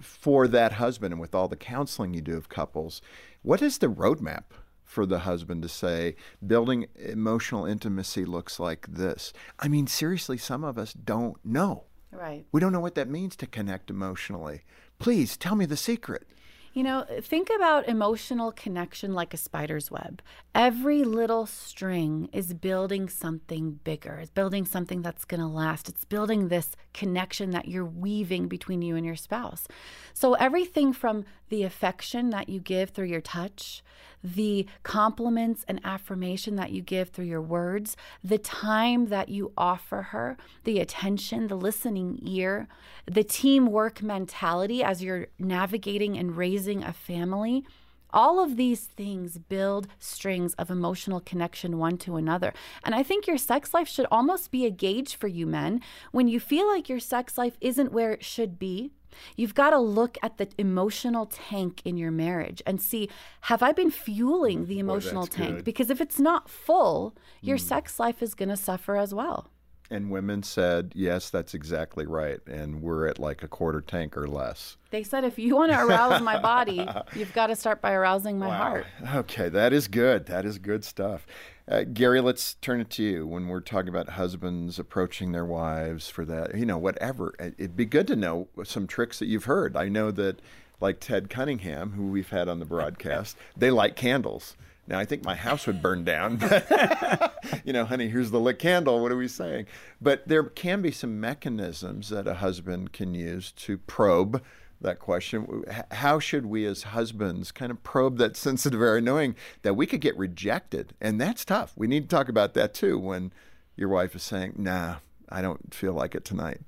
For 0.00 0.48
that 0.48 0.72
husband, 0.72 1.12
and 1.12 1.20
with 1.20 1.34
all 1.34 1.48
the 1.48 1.54
counseling 1.54 2.14
you 2.14 2.22
do 2.22 2.34
of 2.38 2.48
couples, 2.48 3.02
what 3.42 3.60
is 3.60 3.76
the 3.76 3.88
roadmap 3.88 4.44
for 4.82 5.04
the 5.04 5.20
husband 5.20 5.60
to 5.64 5.68
say, 5.68 6.16
building 6.46 6.86
emotional 6.96 7.66
intimacy 7.66 8.24
looks 8.24 8.58
like 8.58 8.86
this. 8.86 9.34
I 9.58 9.68
mean, 9.68 9.86
seriously, 9.86 10.38
some 10.38 10.64
of 10.64 10.78
us 10.78 10.94
don't 10.94 11.36
know. 11.44 11.84
Right. 12.10 12.46
We 12.50 12.60
don't 12.60 12.72
know 12.72 12.80
what 12.80 12.94
that 12.94 13.10
means 13.10 13.36
to 13.36 13.46
connect 13.46 13.90
emotionally. 13.90 14.62
Please 14.98 15.36
tell 15.36 15.56
me 15.56 15.66
the 15.66 15.76
secret. 15.76 16.26
You 16.74 16.82
know, 16.82 17.06
think 17.22 17.50
about 17.54 17.86
emotional 17.86 18.50
connection 18.50 19.14
like 19.14 19.32
a 19.32 19.36
spider's 19.36 19.92
web. 19.92 20.20
Every 20.56 21.04
little 21.04 21.46
string 21.46 22.28
is 22.32 22.52
building 22.52 23.08
something 23.08 23.78
bigger. 23.84 24.14
It's 24.16 24.32
building 24.32 24.66
something 24.66 25.00
that's 25.00 25.24
going 25.24 25.40
to 25.40 25.46
last. 25.46 25.88
It's 25.88 26.04
building 26.04 26.48
this 26.48 26.72
connection 26.92 27.50
that 27.52 27.68
you're 27.68 27.84
weaving 27.84 28.48
between 28.48 28.82
you 28.82 28.96
and 28.96 29.06
your 29.06 29.14
spouse. 29.14 29.68
So, 30.14 30.34
everything 30.34 30.92
from 30.92 31.24
the 31.48 31.62
affection 31.62 32.30
that 32.30 32.48
you 32.48 32.58
give 32.58 32.90
through 32.90 33.06
your 33.06 33.20
touch, 33.20 33.84
the 34.24 34.66
compliments 34.82 35.64
and 35.68 35.78
affirmation 35.84 36.56
that 36.56 36.72
you 36.72 36.80
give 36.80 37.10
through 37.10 37.26
your 37.26 37.42
words, 37.42 37.94
the 38.24 38.38
time 38.38 39.08
that 39.08 39.28
you 39.28 39.52
offer 39.56 40.00
her, 40.02 40.36
the 40.64 40.80
attention, 40.80 41.48
the 41.48 41.56
listening 41.56 42.18
ear, 42.22 42.66
the 43.04 43.22
teamwork 43.22 44.02
mentality 44.02 44.82
as 44.82 45.02
you're 45.02 45.26
navigating 45.38 46.16
and 46.16 46.38
raising 46.38 46.63
a 46.68 46.92
family. 46.92 47.64
All 48.10 48.38
of 48.38 48.56
these 48.56 48.82
things 48.82 49.38
build 49.38 49.88
strings 49.98 50.54
of 50.54 50.70
emotional 50.70 51.20
connection 51.20 51.78
one 51.78 51.98
to 51.98 52.16
another. 52.16 52.54
And 52.84 52.94
I 52.94 53.02
think 53.02 53.26
your 53.26 53.38
sex 53.38 53.74
life 53.74 53.88
should 53.88 54.06
almost 54.10 54.52
be 54.52 54.64
a 54.64 54.70
gauge 54.70 55.16
for 55.16 55.26
you 55.26 55.46
men. 55.46 55.80
When 56.12 56.28
you 56.28 56.38
feel 56.38 56.68
like 56.68 56.88
your 56.88 57.00
sex 57.00 57.36
life 57.36 57.56
isn't 57.60 57.92
where 57.92 58.12
it 58.12 58.24
should 58.24 58.58
be, 58.58 58.92
You've 59.36 59.54
got 59.54 59.70
to 59.70 59.78
look 59.78 60.18
at 60.22 60.38
the 60.38 60.48
emotional 60.58 61.26
tank 61.26 61.82
in 61.84 61.96
your 61.96 62.10
marriage 62.10 62.62
and 62.66 62.80
see 62.80 63.08
have 63.42 63.62
I 63.62 63.70
been 63.70 63.90
fueling 63.90 64.66
the 64.66 64.78
emotional 64.80 65.26
Boy, 65.26 65.36
tank? 65.36 65.56
good. 65.56 65.64
Because 65.64 65.90
if 65.90 66.00
it's 66.00 66.18
not 66.18 66.48
full, 66.48 67.14
your 67.40 67.56
hmm. 67.56 67.62
sex 67.62 68.00
life 68.00 68.22
is 68.22 68.34
going 68.34 68.48
to 68.48 68.56
suffer 68.56 68.96
as 68.96 69.14
well. 69.14 69.50
And 69.90 70.10
women 70.10 70.42
said, 70.42 70.92
yes, 70.94 71.28
that's 71.30 71.52
exactly 71.54 72.06
right. 72.06 72.40
And 72.46 72.80
we're 72.82 73.06
at 73.06 73.18
like 73.18 73.42
a 73.42 73.48
quarter 73.48 73.80
tank 73.82 74.16
or 74.16 74.26
less. 74.26 74.76
They 74.90 75.02
said 75.02 75.24
if 75.24 75.38
you 75.38 75.56
want 75.56 75.72
to 75.72 75.78
arouse 75.84 76.22
my 76.22 76.40
body, 76.40 76.88
you've 77.14 77.34
got 77.34 77.48
to 77.48 77.56
start 77.56 77.80
by 77.82 77.92
arousing 77.92 78.38
my 78.38 78.54
heart. 78.56 78.86
Okay, 79.14 79.48
that 79.50 79.72
is 79.72 79.86
good. 79.88 80.26
That 80.26 80.46
is 80.46 80.58
good 80.58 80.84
stuff. 80.84 81.26
Uh, 81.68 81.82
Gary, 81.84 82.20
let's 82.20 82.54
turn 82.54 82.80
it 82.80 82.90
to 82.90 83.02
you. 83.02 83.26
When 83.26 83.48
we're 83.48 83.60
talking 83.60 83.88
about 83.88 84.10
husbands 84.10 84.78
approaching 84.78 85.32
their 85.32 85.44
wives 85.46 86.08
for 86.08 86.24
that, 86.24 86.54
you 86.56 86.66
know, 86.66 86.78
whatever, 86.78 87.34
it- 87.38 87.54
it'd 87.58 87.76
be 87.76 87.86
good 87.86 88.06
to 88.08 88.16
know 88.16 88.48
some 88.64 88.86
tricks 88.86 89.18
that 89.18 89.26
you've 89.26 89.44
heard. 89.44 89.76
I 89.76 89.88
know 89.88 90.10
that, 90.12 90.40
like 90.80 90.98
Ted 91.00 91.28
Cunningham, 91.30 91.92
who 91.92 92.06
we've 92.08 92.28
had 92.30 92.48
on 92.48 92.58
the 92.58 92.66
broadcast, 92.66 93.36
they 93.56 93.70
light 93.70 93.96
candles. 93.96 94.56
Now, 94.86 94.98
I 94.98 95.04
think 95.04 95.24
my 95.24 95.34
house 95.34 95.66
would 95.66 95.80
burn 95.80 96.04
down. 96.04 96.40
you 97.64 97.72
know, 97.72 97.86
honey, 97.86 98.08
here's 98.08 98.30
the 98.30 98.40
lit 98.40 98.58
candle. 98.58 99.00
What 99.00 99.12
are 99.12 99.16
we 99.16 99.28
saying? 99.28 99.66
But 100.00 100.28
there 100.28 100.42
can 100.44 100.82
be 100.82 100.90
some 100.90 101.20
mechanisms 101.20 102.10
that 102.10 102.26
a 102.26 102.34
husband 102.34 102.92
can 102.92 103.14
use 103.14 103.50
to 103.52 103.78
probe 103.78 104.42
that 104.80 104.98
question. 104.98 105.64
How 105.90 106.18
should 106.18 106.46
we 106.46 106.66
as 106.66 106.82
husbands 106.82 107.50
kind 107.50 107.70
of 107.70 107.82
probe 107.82 108.18
that 108.18 108.36
sensitive 108.36 108.82
area, 108.82 109.00
knowing 109.00 109.34
that 109.62 109.74
we 109.74 109.86
could 109.86 110.02
get 110.02 110.16
rejected? 110.18 110.94
And 111.00 111.20
that's 111.20 111.44
tough. 111.44 111.72
We 111.76 111.86
need 111.86 112.08
to 112.10 112.16
talk 112.16 112.28
about 112.28 112.54
that 112.54 112.74
too 112.74 112.98
when 112.98 113.32
your 113.76 113.88
wife 113.88 114.14
is 114.14 114.22
saying, 114.22 114.54
nah, 114.56 114.96
I 115.30 115.40
don't 115.40 115.72
feel 115.74 115.94
like 115.94 116.14
it 116.14 116.24
tonight. 116.24 116.60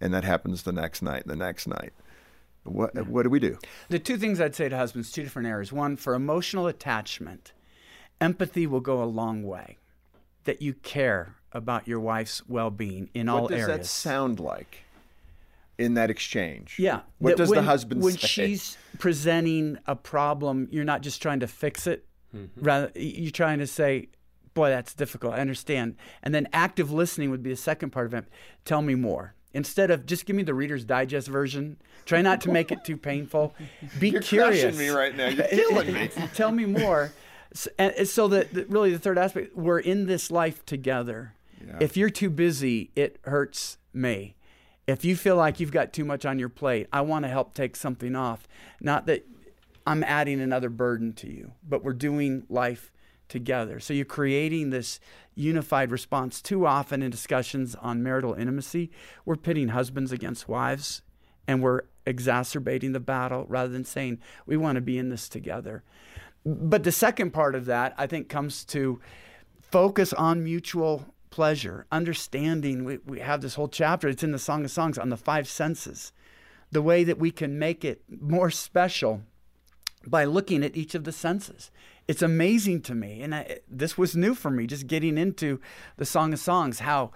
And 0.00 0.12
that 0.12 0.24
happens 0.24 0.62
the 0.62 0.72
next 0.72 1.02
night, 1.02 1.26
the 1.26 1.36
next 1.36 1.68
night. 1.68 1.92
What, 2.64 3.06
what 3.06 3.22
do 3.22 3.30
we 3.30 3.40
do? 3.40 3.58
The 3.88 3.98
two 3.98 4.18
things 4.18 4.40
I'd 4.40 4.54
say 4.54 4.68
to 4.68 4.76
husbands, 4.76 5.10
two 5.10 5.22
different 5.22 5.48
areas. 5.48 5.72
One, 5.72 5.96
for 5.96 6.14
emotional 6.14 6.66
attachment, 6.66 7.52
empathy 8.20 8.66
will 8.66 8.80
go 8.80 9.02
a 9.02 9.04
long 9.06 9.42
way. 9.42 9.76
That 10.44 10.62
you 10.62 10.72
care 10.74 11.36
about 11.52 11.86
your 11.86 12.00
wife's 12.00 12.42
well 12.48 12.70
being 12.70 13.10
in 13.14 13.28
all 13.28 13.50
areas. 13.50 13.68
what 13.68 13.76
does 13.78 13.78
that 13.78 13.86
sound 13.86 14.40
like 14.40 14.84
in 15.78 15.94
that 15.94 16.10
exchange? 16.10 16.76
Yeah. 16.78 17.00
What 17.18 17.30
that 17.30 17.36
does 17.38 17.50
the 17.50 17.56
when- 17.56 17.64
husband 17.64 18.02
when 18.02 18.12
say? 18.14 18.26
she's 18.26 18.78
presenting 18.98 19.78
a 19.86 19.94
problem, 19.96 20.68
you're 20.70 20.84
not 20.84 21.02
just 21.02 21.20
trying 21.20 21.40
to 21.40 21.46
fix 21.46 21.86
it. 21.86 22.06
Mm-hmm. 22.34 22.64
Rather, 22.64 22.92
you're 22.94 23.32
trying 23.32 23.58
to 23.58 23.66
say, 23.66 24.08
"Boy, 24.54 24.70
that's 24.70 24.94
difficult. 24.94 25.34
I 25.34 25.40
understand." 25.40 25.96
And 26.22 26.34
then 26.34 26.48
active 26.52 26.90
listening 26.92 27.30
would 27.30 27.42
be 27.42 27.50
the 27.50 27.56
second 27.56 27.90
part 27.90 28.06
of 28.06 28.14
it. 28.14 28.24
Tell 28.64 28.82
me 28.82 28.94
more. 28.94 29.34
Instead 29.52 29.90
of 29.90 30.06
just 30.06 30.26
give 30.26 30.36
me 30.36 30.44
the 30.44 30.54
Reader's 30.54 30.84
Digest 30.84 31.26
version. 31.26 31.76
Try 32.06 32.22
not 32.22 32.40
to 32.42 32.50
make 32.50 32.70
it 32.72 32.84
too 32.84 32.96
painful. 32.96 33.52
Be 33.98 34.08
You're 34.10 34.22
curious. 34.22 34.62
crushing 34.62 34.78
me 34.78 34.88
right 34.90 35.14
now. 35.16 35.26
You're 35.28 35.46
killing 35.48 35.92
me. 35.92 36.08
Tell 36.34 36.52
me 36.52 36.64
more. 36.66 37.12
And 37.78 38.08
so 38.08 38.28
that 38.28 38.52
that 38.54 38.68
really 38.68 38.92
the 38.92 38.98
third 38.98 39.18
aspect, 39.18 39.56
we're 39.56 39.80
in 39.80 40.06
this 40.06 40.30
life 40.30 40.64
together. 40.66 41.34
If 41.80 41.96
you're 41.96 42.10
too 42.10 42.30
busy, 42.30 42.90
it 42.96 43.18
hurts 43.24 43.78
me. 43.92 44.36
If 44.86 45.04
you 45.04 45.14
feel 45.14 45.36
like 45.36 45.60
you've 45.60 45.72
got 45.72 45.92
too 45.92 46.04
much 46.04 46.24
on 46.24 46.38
your 46.38 46.48
plate, 46.48 46.88
I 46.92 47.02
want 47.02 47.24
to 47.24 47.28
help 47.28 47.54
take 47.54 47.76
something 47.76 48.16
off. 48.16 48.48
Not 48.80 49.06
that 49.06 49.26
I'm 49.86 50.02
adding 50.04 50.40
another 50.40 50.68
burden 50.70 51.12
to 51.14 51.30
you, 51.30 51.52
but 51.66 51.84
we're 51.84 51.92
doing 51.92 52.44
life 52.48 52.90
together. 53.28 53.78
So 53.80 53.94
you're 53.94 54.04
creating 54.04 54.70
this 54.70 55.00
unified 55.34 55.90
response. 55.90 56.42
Too 56.42 56.66
often 56.66 57.02
in 57.02 57.10
discussions 57.10 57.74
on 57.76 58.02
marital 58.02 58.34
intimacy, 58.34 58.90
we're 59.24 59.36
pitting 59.36 59.68
husbands 59.68 60.12
against 60.12 60.48
wives 60.48 61.02
and 61.46 61.62
we're 61.62 61.82
exacerbating 62.06 62.92
the 62.92 63.00
battle 63.00 63.46
rather 63.48 63.68
than 63.68 63.84
saying 63.84 64.18
we 64.46 64.56
want 64.56 64.76
to 64.76 64.80
be 64.80 64.98
in 64.98 65.08
this 65.08 65.28
together. 65.28 65.82
But 66.44 66.84
the 66.84 66.92
second 66.92 67.32
part 67.32 67.54
of 67.54 67.66
that, 67.66 67.94
I 67.98 68.06
think, 68.06 68.28
comes 68.28 68.64
to 68.66 69.00
focus 69.60 70.12
on 70.12 70.42
mutual 70.42 71.14
pleasure, 71.30 71.86
understanding. 71.92 72.84
We, 72.84 72.98
we 73.06 73.20
have 73.20 73.40
this 73.40 73.54
whole 73.54 73.68
chapter, 73.68 74.08
it's 74.08 74.22
in 74.22 74.32
the 74.32 74.38
Song 74.38 74.64
of 74.64 74.70
Songs 74.70 74.98
on 74.98 75.10
the 75.10 75.16
five 75.16 75.46
senses, 75.46 76.12
the 76.70 76.82
way 76.82 77.04
that 77.04 77.18
we 77.18 77.30
can 77.30 77.58
make 77.58 77.84
it 77.84 78.02
more 78.08 78.50
special 78.50 79.22
by 80.06 80.24
looking 80.24 80.64
at 80.64 80.76
each 80.76 80.94
of 80.94 81.04
the 81.04 81.12
senses. 81.12 81.70
It's 82.08 82.22
amazing 82.22 82.82
to 82.82 82.94
me, 82.94 83.22
and 83.22 83.34
I, 83.34 83.60
this 83.68 83.96
was 83.96 84.16
new 84.16 84.34
for 84.34 84.50
me, 84.50 84.66
just 84.66 84.86
getting 84.86 85.16
into 85.16 85.60
the 85.98 86.06
Song 86.06 86.32
of 86.32 86.40
Songs, 86.40 86.80
how 86.80 87.12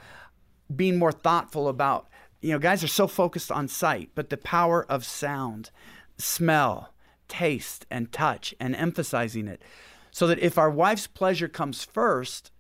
being 0.75 0.99
more 0.99 1.13
thoughtful 1.13 1.69
about, 1.69 2.09
you 2.41 2.53
know, 2.53 2.59
guys 2.59 2.85
are 2.85 2.89
so 2.89 3.07
focused 3.07 3.51
on 3.51 3.67
sight, 3.69 4.11
but 4.15 4.31
the 4.31 4.37
power 4.37 4.85
of 4.89 5.05
sound, 5.05 5.71
smell, 6.19 6.94
taste, 7.29 7.87
and 7.91 8.13
touch, 8.13 8.55
and 8.61 8.75
emphasizing 8.77 9.49
it. 9.49 9.63
So 10.11 10.27
that 10.29 10.39
if 10.39 10.59
our 10.59 10.71
wife's 10.71 11.07
pleasure 11.07 11.49
comes 11.49 11.85
first, 11.85 12.51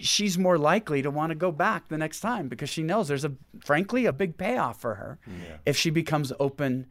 she's 0.00 0.38
more 0.38 0.58
likely 0.58 1.02
to 1.02 1.10
want 1.10 1.30
to 1.30 1.34
go 1.34 1.52
back 1.52 1.88
the 1.88 1.98
next 1.98 2.20
time 2.20 2.48
because 2.48 2.68
she 2.68 2.82
knows 2.82 3.08
there's 3.08 3.24
a, 3.24 3.32
frankly, 3.60 4.06
a 4.06 4.12
big 4.12 4.36
payoff 4.36 4.80
for 4.80 4.94
her 4.94 5.18
if 5.64 5.76
she 5.76 5.90
becomes 5.90 6.32
open 6.40 6.86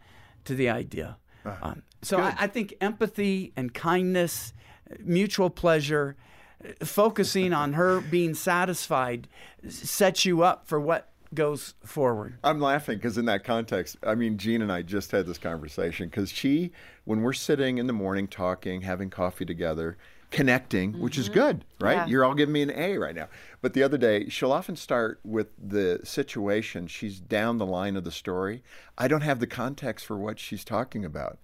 to 0.45 0.55
the 0.55 0.69
idea. 0.69 1.17
Um, 1.61 1.83
so 2.01 2.19
I, 2.19 2.35
I 2.39 2.47
think 2.47 2.75
empathy 2.81 3.51
and 3.55 3.73
kindness, 3.73 4.53
mutual 4.99 5.49
pleasure, 5.49 6.15
uh, 6.63 6.85
focusing 6.85 7.51
on 7.53 7.73
her 7.73 7.99
being 7.99 8.33
satisfied 8.33 9.27
sets 9.67 10.23
you 10.25 10.43
up 10.43 10.67
for 10.67 10.79
what 10.79 11.09
goes 11.35 11.75
forward. 11.83 12.37
I'm 12.43 12.59
laughing 12.59 12.97
because 12.97 13.17
in 13.17 13.25
that 13.25 13.43
context, 13.43 13.97
I 14.03 14.15
mean, 14.15 14.37
Jean 14.37 14.61
and 14.61 14.71
I 14.71 14.81
just 14.81 15.11
had 15.11 15.25
this 15.25 15.37
conversation 15.37 16.09
because 16.09 16.29
she, 16.29 16.71
when 17.03 17.21
we're 17.21 17.33
sitting 17.33 17.77
in 17.77 17.87
the 17.87 17.93
morning 17.93 18.27
talking, 18.27 18.81
having 18.81 19.09
coffee 19.09 19.45
together, 19.45 19.97
connecting, 20.31 20.99
which 20.99 21.17
is 21.17 21.25
mm-hmm. 21.25 21.39
good, 21.39 21.65
right? 21.79 21.95
Yeah. 21.95 22.05
You're 22.07 22.25
all 22.25 22.33
giving 22.33 22.53
me 22.53 22.61
an 22.61 22.71
A 22.71 22.97
right 22.97 23.15
now. 23.15 23.27
But 23.61 23.73
the 23.73 23.83
other 23.83 23.97
day, 23.97 24.27
she'll 24.29 24.51
often 24.51 24.75
start 24.75 25.19
with 25.23 25.47
the 25.61 25.99
situation. 26.03 26.87
She's 26.87 27.19
down 27.19 27.57
the 27.57 27.65
line 27.65 27.95
of 27.95 28.03
the 28.03 28.11
story. 28.11 28.63
I 28.97 29.07
don't 29.07 29.21
have 29.21 29.39
the 29.39 29.47
context 29.47 30.05
for 30.05 30.17
what 30.17 30.39
she's 30.39 30.65
talking 30.65 31.05
about. 31.05 31.37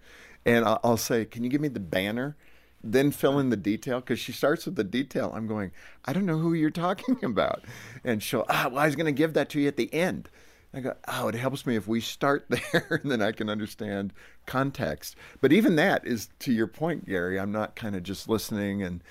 And 0.45 0.65
I'll, 0.65 0.79
I'll 0.83 0.97
say, 0.97 1.25
Can 1.25 1.43
you 1.43 1.49
give 1.49 1.61
me 1.61 1.67
the 1.67 1.79
banner? 1.79 2.35
Then 2.83 3.11
fill 3.11 3.37
in 3.39 3.49
the 3.49 3.57
detail 3.57 3.99
because 3.99 4.19
she 4.19 4.31
starts 4.31 4.65
with 4.65 4.75
the 4.75 4.83
detail. 4.83 5.31
I'm 5.35 5.47
going, 5.47 5.71
I 6.05 6.13
don't 6.13 6.25
know 6.25 6.39
who 6.39 6.53
you're 6.53 6.69
talking 6.71 7.23
about. 7.23 7.63
And 8.03 8.21
she'll, 8.21 8.45
ah, 8.49 8.69
well, 8.71 8.79
I 8.79 8.85
was 8.85 8.95
going 8.95 9.05
to 9.05 9.11
give 9.11 9.33
that 9.33 9.49
to 9.49 9.61
you 9.61 9.67
at 9.67 9.77
the 9.77 9.93
end. 9.93 10.29
I 10.73 10.79
go, 10.79 10.95
oh, 11.07 11.27
it 11.27 11.35
helps 11.35 11.65
me 11.65 11.75
if 11.75 11.87
we 11.87 11.99
start 11.99 12.45
there 12.49 13.01
and 13.03 13.11
then 13.11 13.21
I 13.21 13.33
can 13.33 13.49
understand 13.49 14.13
context. 14.45 15.15
But 15.41 15.51
even 15.51 15.75
that 15.75 16.05
is 16.07 16.29
to 16.39 16.53
your 16.53 16.67
point, 16.67 17.07
Gary. 17.07 17.39
I'm 17.39 17.51
not 17.51 17.75
kind 17.75 17.95
of 17.95 18.03
just 18.03 18.29
listening 18.29 18.81
and 18.81 19.03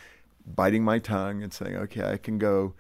biting 0.47 0.83
my 0.83 0.99
tongue 0.99 1.43
and 1.43 1.53
saying, 1.53 1.77
okay, 1.77 2.03
I 2.03 2.17
can 2.17 2.39
go 2.39 2.75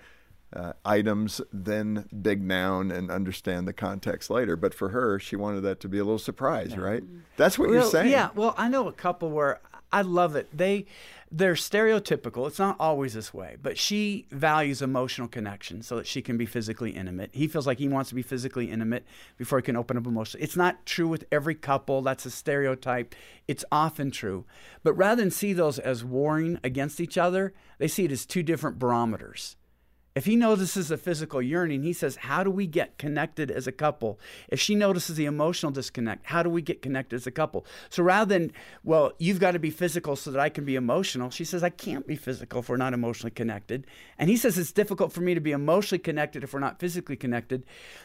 uh, 0.54 0.72
items, 0.84 1.40
then 1.52 2.08
big 2.22 2.42
noun 2.42 2.90
and 2.90 3.10
understand 3.10 3.68
the 3.68 3.72
context 3.72 4.30
later. 4.30 4.56
But 4.56 4.74
for 4.74 4.88
her, 4.88 5.18
she 5.18 5.36
wanted 5.36 5.60
that 5.60 5.80
to 5.80 5.88
be 5.88 5.98
a 5.98 6.04
little 6.04 6.18
surprise, 6.18 6.76
right? 6.76 7.04
That's 7.36 7.58
what 7.58 7.70
you're 7.70 7.82
saying. 7.82 8.10
Yeah. 8.10 8.30
Well, 8.34 8.54
I 8.58 8.68
know 8.68 8.88
a 8.88 8.92
couple 8.92 9.30
where 9.30 9.60
I 9.92 10.02
love 10.02 10.36
it. 10.36 10.48
They 10.56 10.86
they're 11.32 11.54
stereotypical. 11.54 12.48
It's 12.48 12.58
not 12.58 12.76
always 12.80 13.14
this 13.14 13.32
way, 13.32 13.56
but 13.62 13.78
she 13.78 14.26
values 14.32 14.82
emotional 14.82 15.28
connection 15.28 15.80
so 15.82 15.96
that 15.96 16.06
she 16.06 16.22
can 16.22 16.36
be 16.36 16.46
physically 16.46 16.90
intimate. 16.90 17.30
He 17.32 17.46
feels 17.46 17.68
like 17.68 17.78
he 17.78 17.88
wants 17.88 18.08
to 18.08 18.16
be 18.16 18.22
physically 18.22 18.68
intimate 18.68 19.04
before 19.36 19.58
he 19.58 19.62
can 19.62 19.76
open 19.76 19.96
up 19.96 20.06
emotionally. 20.06 20.42
It's 20.42 20.56
not 20.56 20.84
true 20.86 21.06
with 21.06 21.24
every 21.30 21.54
couple. 21.54 22.02
That's 22.02 22.26
a 22.26 22.30
stereotype. 22.32 23.14
It's 23.46 23.64
often 23.70 24.10
true. 24.10 24.44
But 24.82 24.94
rather 24.94 25.22
than 25.22 25.30
see 25.30 25.52
those 25.52 25.78
as 25.78 26.04
warring 26.04 26.58
against 26.64 27.00
each 27.00 27.16
other, 27.16 27.54
they 27.78 27.86
see 27.86 28.04
it 28.06 28.12
as 28.12 28.26
two 28.26 28.42
different 28.42 28.80
barometers. 28.80 29.56
If 30.20 30.26
he 30.26 30.36
notices 30.36 30.90
a 30.90 30.98
physical 30.98 31.40
yearning, 31.40 31.82
he 31.82 31.94
says, 31.94 32.16
How 32.16 32.44
do 32.44 32.50
we 32.50 32.66
get 32.66 32.98
connected 32.98 33.50
as 33.50 33.66
a 33.66 33.72
couple? 33.72 34.20
If 34.50 34.60
she 34.60 34.74
notices 34.74 35.16
the 35.16 35.24
emotional 35.24 35.72
disconnect, 35.72 36.26
how 36.26 36.42
do 36.42 36.50
we 36.50 36.60
get 36.60 36.82
connected 36.82 37.16
as 37.16 37.26
a 37.26 37.30
couple? 37.30 37.64
So 37.88 38.02
rather 38.02 38.38
than, 38.38 38.52
Well, 38.84 39.14
you've 39.18 39.40
got 39.40 39.52
to 39.52 39.58
be 39.58 39.70
physical 39.70 40.16
so 40.16 40.30
that 40.30 40.38
I 40.38 40.50
can 40.50 40.66
be 40.66 40.76
emotional, 40.76 41.30
she 41.30 41.46
says, 41.46 41.64
I 41.64 41.70
can't 41.70 42.06
be 42.06 42.16
physical 42.16 42.60
if 42.60 42.68
we're 42.68 42.76
not 42.76 42.92
emotionally 42.92 43.30
connected. 43.30 43.86
And 44.18 44.28
he 44.28 44.36
says, 44.36 44.58
It's 44.58 44.72
difficult 44.72 45.10
for 45.10 45.22
me 45.22 45.32
to 45.32 45.40
be 45.40 45.52
emotionally 45.52 46.00
connected 46.00 46.44
if 46.44 46.52
we're 46.52 46.60
not 46.60 46.78
physically 46.78 47.16
connected 47.16 47.64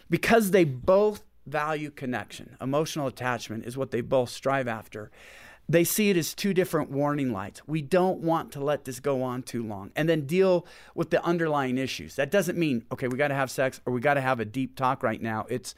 because 0.09 0.51
they 0.51 0.63
both 0.63 1.21
value 1.45 1.91
connection. 1.91 2.55
Emotional 2.61 3.07
attachment 3.07 3.65
is 3.65 3.75
what 3.75 3.91
they 3.91 3.99
both 3.99 4.29
strive 4.29 4.69
after 4.69 5.11
they 5.67 5.83
see 5.83 6.09
it 6.09 6.17
as 6.17 6.33
two 6.33 6.53
different 6.53 6.91
warning 6.91 7.31
lights. 7.31 7.61
We 7.67 7.81
don't 7.81 8.19
want 8.19 8.51
to 8.53 8.63
let 8.63 8.85
this 8.85 8.99
go 8.99 9.23
on 9.23 9.43
too 9.43 9.63
long 9.63 9.91
and 9.95 10.07
then 10.07 10.25
deal 10.25 10.67
with 10.93 11.09
the 11.09 11.23
underlying 11.23 11.77
issues. 11.77 12.15
That 12.15 12.29
doesn't 12.31 12.57
mean, 12.57 12.85
okay, 12.91 13.07
we 13.07 13.17
got 13.17 13.29
to 13.29 13.35
have 13.35 13.49
sex 13.49 13.81
or 13.85 13.93
we 13.93 13.99
got 13.99 14.13
to 14.15 14.21
have 14.21 14.39
a 14.39 14.45
deep 14.45 14.75
talk 14.75 15.01
right 15.01 15.21
now. 15.21 15.45
It's 15.49 15.73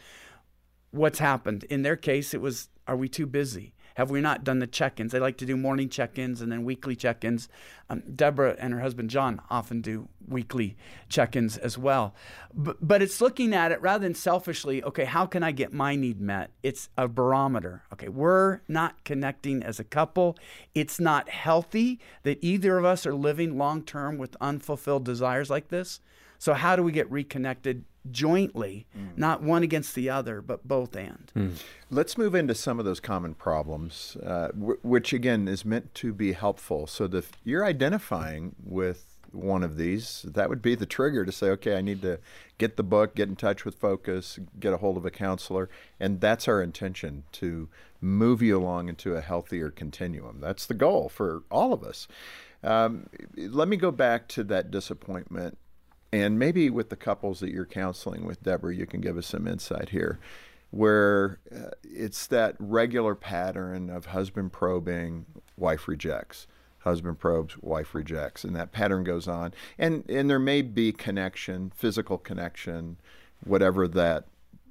what's 0.92 1.20
happened. 1.20 1.64
In 1.66 1.84
their 1.84 1.96
case, 1.96 2.34
it 2.34 2.42
was, 2.42 2.70
are 2.88 2.98
we 2.98 3.08
too 3.08 3.26
busy? 3.26 3.74
Have 3.98 4.12
we 4.12 4.22
not 4.22 4.44
done 4.44 4.60
the 4.60 4.68
check-ins? 4.68 5.12
They 5.12 5.20
like 5.20 5.38
to 5.38 5.46
do 5.46 5.58
morning 5.58 5.90
check-ins 5.90 6.40
and 6.40 6.52
then 6.52 6.64
weekly 6.64 6.96
check-ins. 6.96 7.50
Um, 7.90 8.04
Deborah 8.16 8.56
and 8.60 8.72
her 8.72 8.80
husband 8.80 9.10
John 9.10 9.42
often 9.50 9.82
do 9.82 10.08
weekly 10.28 10.78
check-ins 11.10 11.58
as 11.58 11.80
well. 11.80 12.14
But, 12.54 12.78
but 12.80 13.02
it's 13.02 13.20
looking 13.22 13.56
at 13.56 13.72
it 13.72 13.82
rather 13.82 14.04
than 14.04 14.14
selfishly. 14.14 14.84
Okay, 14.84 15.06
how 15.06 15.26
can 15.26 15.42
I 15.42 15.52
get 15.52 15.74
my 15.74 15.96
need 15.96 16.22
met? 16.22 16.52
It's 16.62 16.90
a 16.96 17.08
barometer. 17.08 17.86
Okay, 17.92 18.08
we're 18.08 18.60
not 18.68 19.04
connecting 19.04 19.64
as 19.64 19.80
a 19.80 19.84
couple. 19.84 20.38
It's 20.76 21.00
not 21.00 21.30
healthy 21.30 22.00
that 22.22 22.38
either 22.44 22.78
of 22.78 22.86
us 22.86 23.04
are 23.08 23.16
living 23.16 23.58
long 23.58 23.82
term 23.82 24.20
with 24.20 24.38
unfulfilled 24.40 25.06
desires 25.06 25.50
like 25.50 25.70
this. 25.70 26.02
So 26.40 26.54
how 26.54 26.76
do 26.76 26.84
we 26.84 26.92
get 26.92 27.10
reconnected 27.12 27.84
jointly, 28.12 28.88
mm. 28.98 29.18
not 29.18 29.42
one 29.42 29.64
against 29.64 29.96
the 29.96 30.10
other, 30.10 30.42
but 30.42 30.68
both 30.68 30.96
and. 30.96 31.32
Mm. 31.36 31.62
Let's 31.90 32.18
move 32.18 32.36
into 32.36 32.56
some 32.56 32.80
of 32.80 32.86
those 32.86 33.00
common 33.00 33.34
problems, 33.34 34.18
uh, 34.24 34.50
w- 34.50 34.80
which 34.82 35.14
again 35.14 35.48
is 35.48 35.66
meant 35.66 35.94
to 35.96 36.14
be 36.14 36.34
helpful. 36.34 36.88
So 36.88 37.06
if 37.06 37.32
you're 37.44 37.66
identifying 37.66 38.56
with 38.64 39.18
one 39.32 39.64
of 39.64 39.78
these, 39.78 40.26
that 40.28 40.50
would 40.50 40.62
be 40.62 40.76
the 40.76 40.86
trigger 40.86 41.26
to 41.26 41.32
say, 41.32 41.50
okay, 41.50 41.78
I 41.78 41.82
need 41.82 42.02
to 42.02 42.20
get 42.58 42.78
the 42.78 42.84
book, 42.84 43.16
get 43.16 43.30
in 43.30 43.36
touch 43.36 43.66
with 43.66 43.76
Focus, 43.76 44.40
get 44.60 44.74
a 44.74 44.78
hold 44.78 44.98
of 44.98 45.06
a 45.06 45.12
counselor, 45.12 45.70
and 46.00 46.22
that's 46.22 46.48
our 46.48 46.62
intention 46.62 47.24
to 47.34 47.70
move 48.00 48.42
you 48.42 48.58
along 48.58 48.90
into 48.90 49.16
a 49.16 49.22
healthier 49.22 49.70
continuum. 49.70 50.40
That's 50.40 50.66
the 50.66 50.74
goal 50.74 51.10
for 51.10 51.44
all 51.52 51.74
of 51.74 51.84
us. 51.84 52.08
Um, 52.64 53.08
let 53.36 53.68
me 53.68 53.78
go 53.78 53.92
back 53.92 54.28
to 54.30 54.44
that 54.46 54.72
disappointment 54.72 55.58
and 56.12 56.40
maybe 56.40 56.70
with 56.70 56.90
the 56.90 56.96
couples 56.96 57.40
that 57.42 57.52
you're 57.52 57.66
counseling 57.66 58.26
with, 58.26 58.44
Deborah, 58.44 58.76
you 58.76 58.86
can 58.86 59.02
give 59.02 59.18
us 59.18 59.28
some 59.28 59.48
insight 59.48 59.90
here, 59.90 60.20
where 60.72 61.40
uh, 61.54 61.72
it's 61.84 62.28
that 62.28 62.56
regular 62.60 63.16
pattern 63.16 63.90
of 63.90 64.08
husband 64.08 64.52
probing, 64.52 65.26
wife 65.58 65.88
rejects, 65.88 66.48
husband 66.80 67.20
probes, 67.20 67.58
wife 67.58 67.94
rejects, 67.94 68.44
and 68.44 68.56
that 68.56 68.72
pattern 68.72 69.04
goes 69.04 69.28
on. 69.28 69.54
And 69.78 70.10
and 70.10 70.30
there 70.30 70.40
may 70.40 70.62
be 70.62 70.92
connection, 70.92 71.72
physical 71.76 72.18
connection, 72.18 72.98
whatever 73.44 73.88
that 73.90 74.26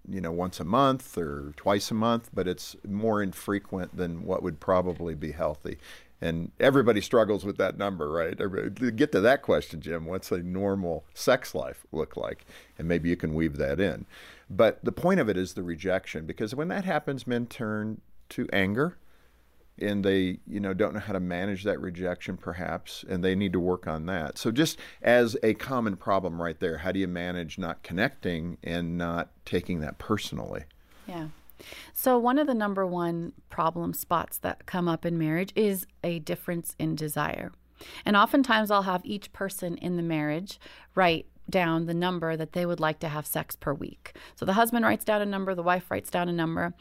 you 0.08 0.20
know 0.20 0.32
once 0.32 0.60
a 0.60 0.64
month 0.64 1.18
or 1.18 1.52
twice 1.56 1.90
a 1.90 1.94
month, 1.94 2.30
but 2.32 2.48
it's 2.48 2.76
more 2.86 3.22
infrequent 3.22 3.96
than 3.96 4.24
what 4.24 4.42
would 4.42 4.60
probably 4.60 5.14
be 5.14 5.32
healthy. 5.32 5.78
And 6.20 6.50
everybody 6.58 7.00
struggles 7.00 7.44
with 7.44 7.58
that 7.58 7.76
number, 7.76 8.10
right? 8.10 8.40
Everybody, 8.40 8.90
get 8.92 9.12
to 9.12 9.20
that 9.20 9.42
question, 9.42 9.80
Jim. 9.80 10.06
What's 10.06 10.32
a 10.32 10.38
normal 10.38 11.04
sex 11.12 11.54
life 11.54 11.84
look 11.92 12.16
like? 12.16 12.46
And 12.78 12.88
maybe 12.88 13.10
you 13.10 13.16
can 13.16 13.34
weave 13.34 13.56
that 13.58 13.80
in. 13.80 14.06
But 14.48 14.82
the 14.82 14.92
point 14.92 15.20
of 15.20 15.28
it 15.28 15.36
is 15.36 15.54
the 15.54 15.62
rejection, 15.62 16.24
because 16.24 16.54
when 16.54 16.68
that 16.68 16.84
happens, 16.84 17.26
men 17.26 17.46
turn 17.46 18.00
to 18.30 18.48
anger 18.52 18.96
and 19.78 20.04
they 20.04 20.38
you 20.46 20.60
know 20.60 20.72
don't 20.72 20.94
know 20.94 21.00
how 21.00 21.12
to 21.12 21.20
manage 21.20 21.64
that 21.64 21.80
rejection 21.80 22.36
perhaps 22.36 23.04
and 23.08 23.22
they 23.22 23.34
need 23.34 23.52
to 23.52 23.60
work 23.60 23.86
on 23.86 24.06
that 24.06 24.38
so 24.38 24.50
just 24.50 24.78
as 25.02 25.36
a 25.42 25.54
common 25.54 25.96
problem 25.96 26.40
right 26.40 26.60
there 26.60 26.78
how 26.78 26.92
do 26.92 26.98
you 26.98 27.08
manage 27.08 27.58
not 27.58 27.82
connecting 27.82 28.56
and 28.64 28.96
not 28.96 29.28
taking 29.44 29.80
that 29.80 29.98
personally 29.98 30.64
yeah 31.06 31.28
so, 31.92 32.18
one 32.18 32.38
of 32.38 32.46
the 32.46 32.54
number 32.54 32.86
one 32.86 33.32
problem 33.48 33.92
spots 33.92 34.38
that 34.38 34.66
come 34.66 34.88
up 34.88 35.04
in 35.04 35.18
marriage 35.18 35.52
is 35.54 35.86
a 36.04 36.18
difference 36.20 36.74
in 36.78 36.94
desire. 36.94 37.52
And 38.04 38.16
oftentimes, 38.16 38.70
I'll 38.70 38.82
have 38.82 39.04
each 39.04 39.32
person 39.32 39.76
in 39.78 39.96
the 39.96 40.02
marriage 40.02 40.58
write 40.94 41.26
down 41.48 41.86
the 41.86 41.94
number 41.94 42.36
that 42.36 42.52
they 42.52 42.66
would 42.66 42.80
like 42.80 42.98
to 43.00 43.08
have 43.08 43.26
sex 43.26 43.54
per 43.56 43.72
week. 43.72 44.16
So, 44.34 44.44
the 44.44 44.54
husband 44.54 44.84
writes 44.84 45.04
down 45.04 45.22
a 45.22 45.26
number, 45.26 45.54
the 45.54 45.62
wife 45.62 45.90
writes 45.90 46.10
down 46.10 46.28
a 46.28 46.32
number. 46.32 46.74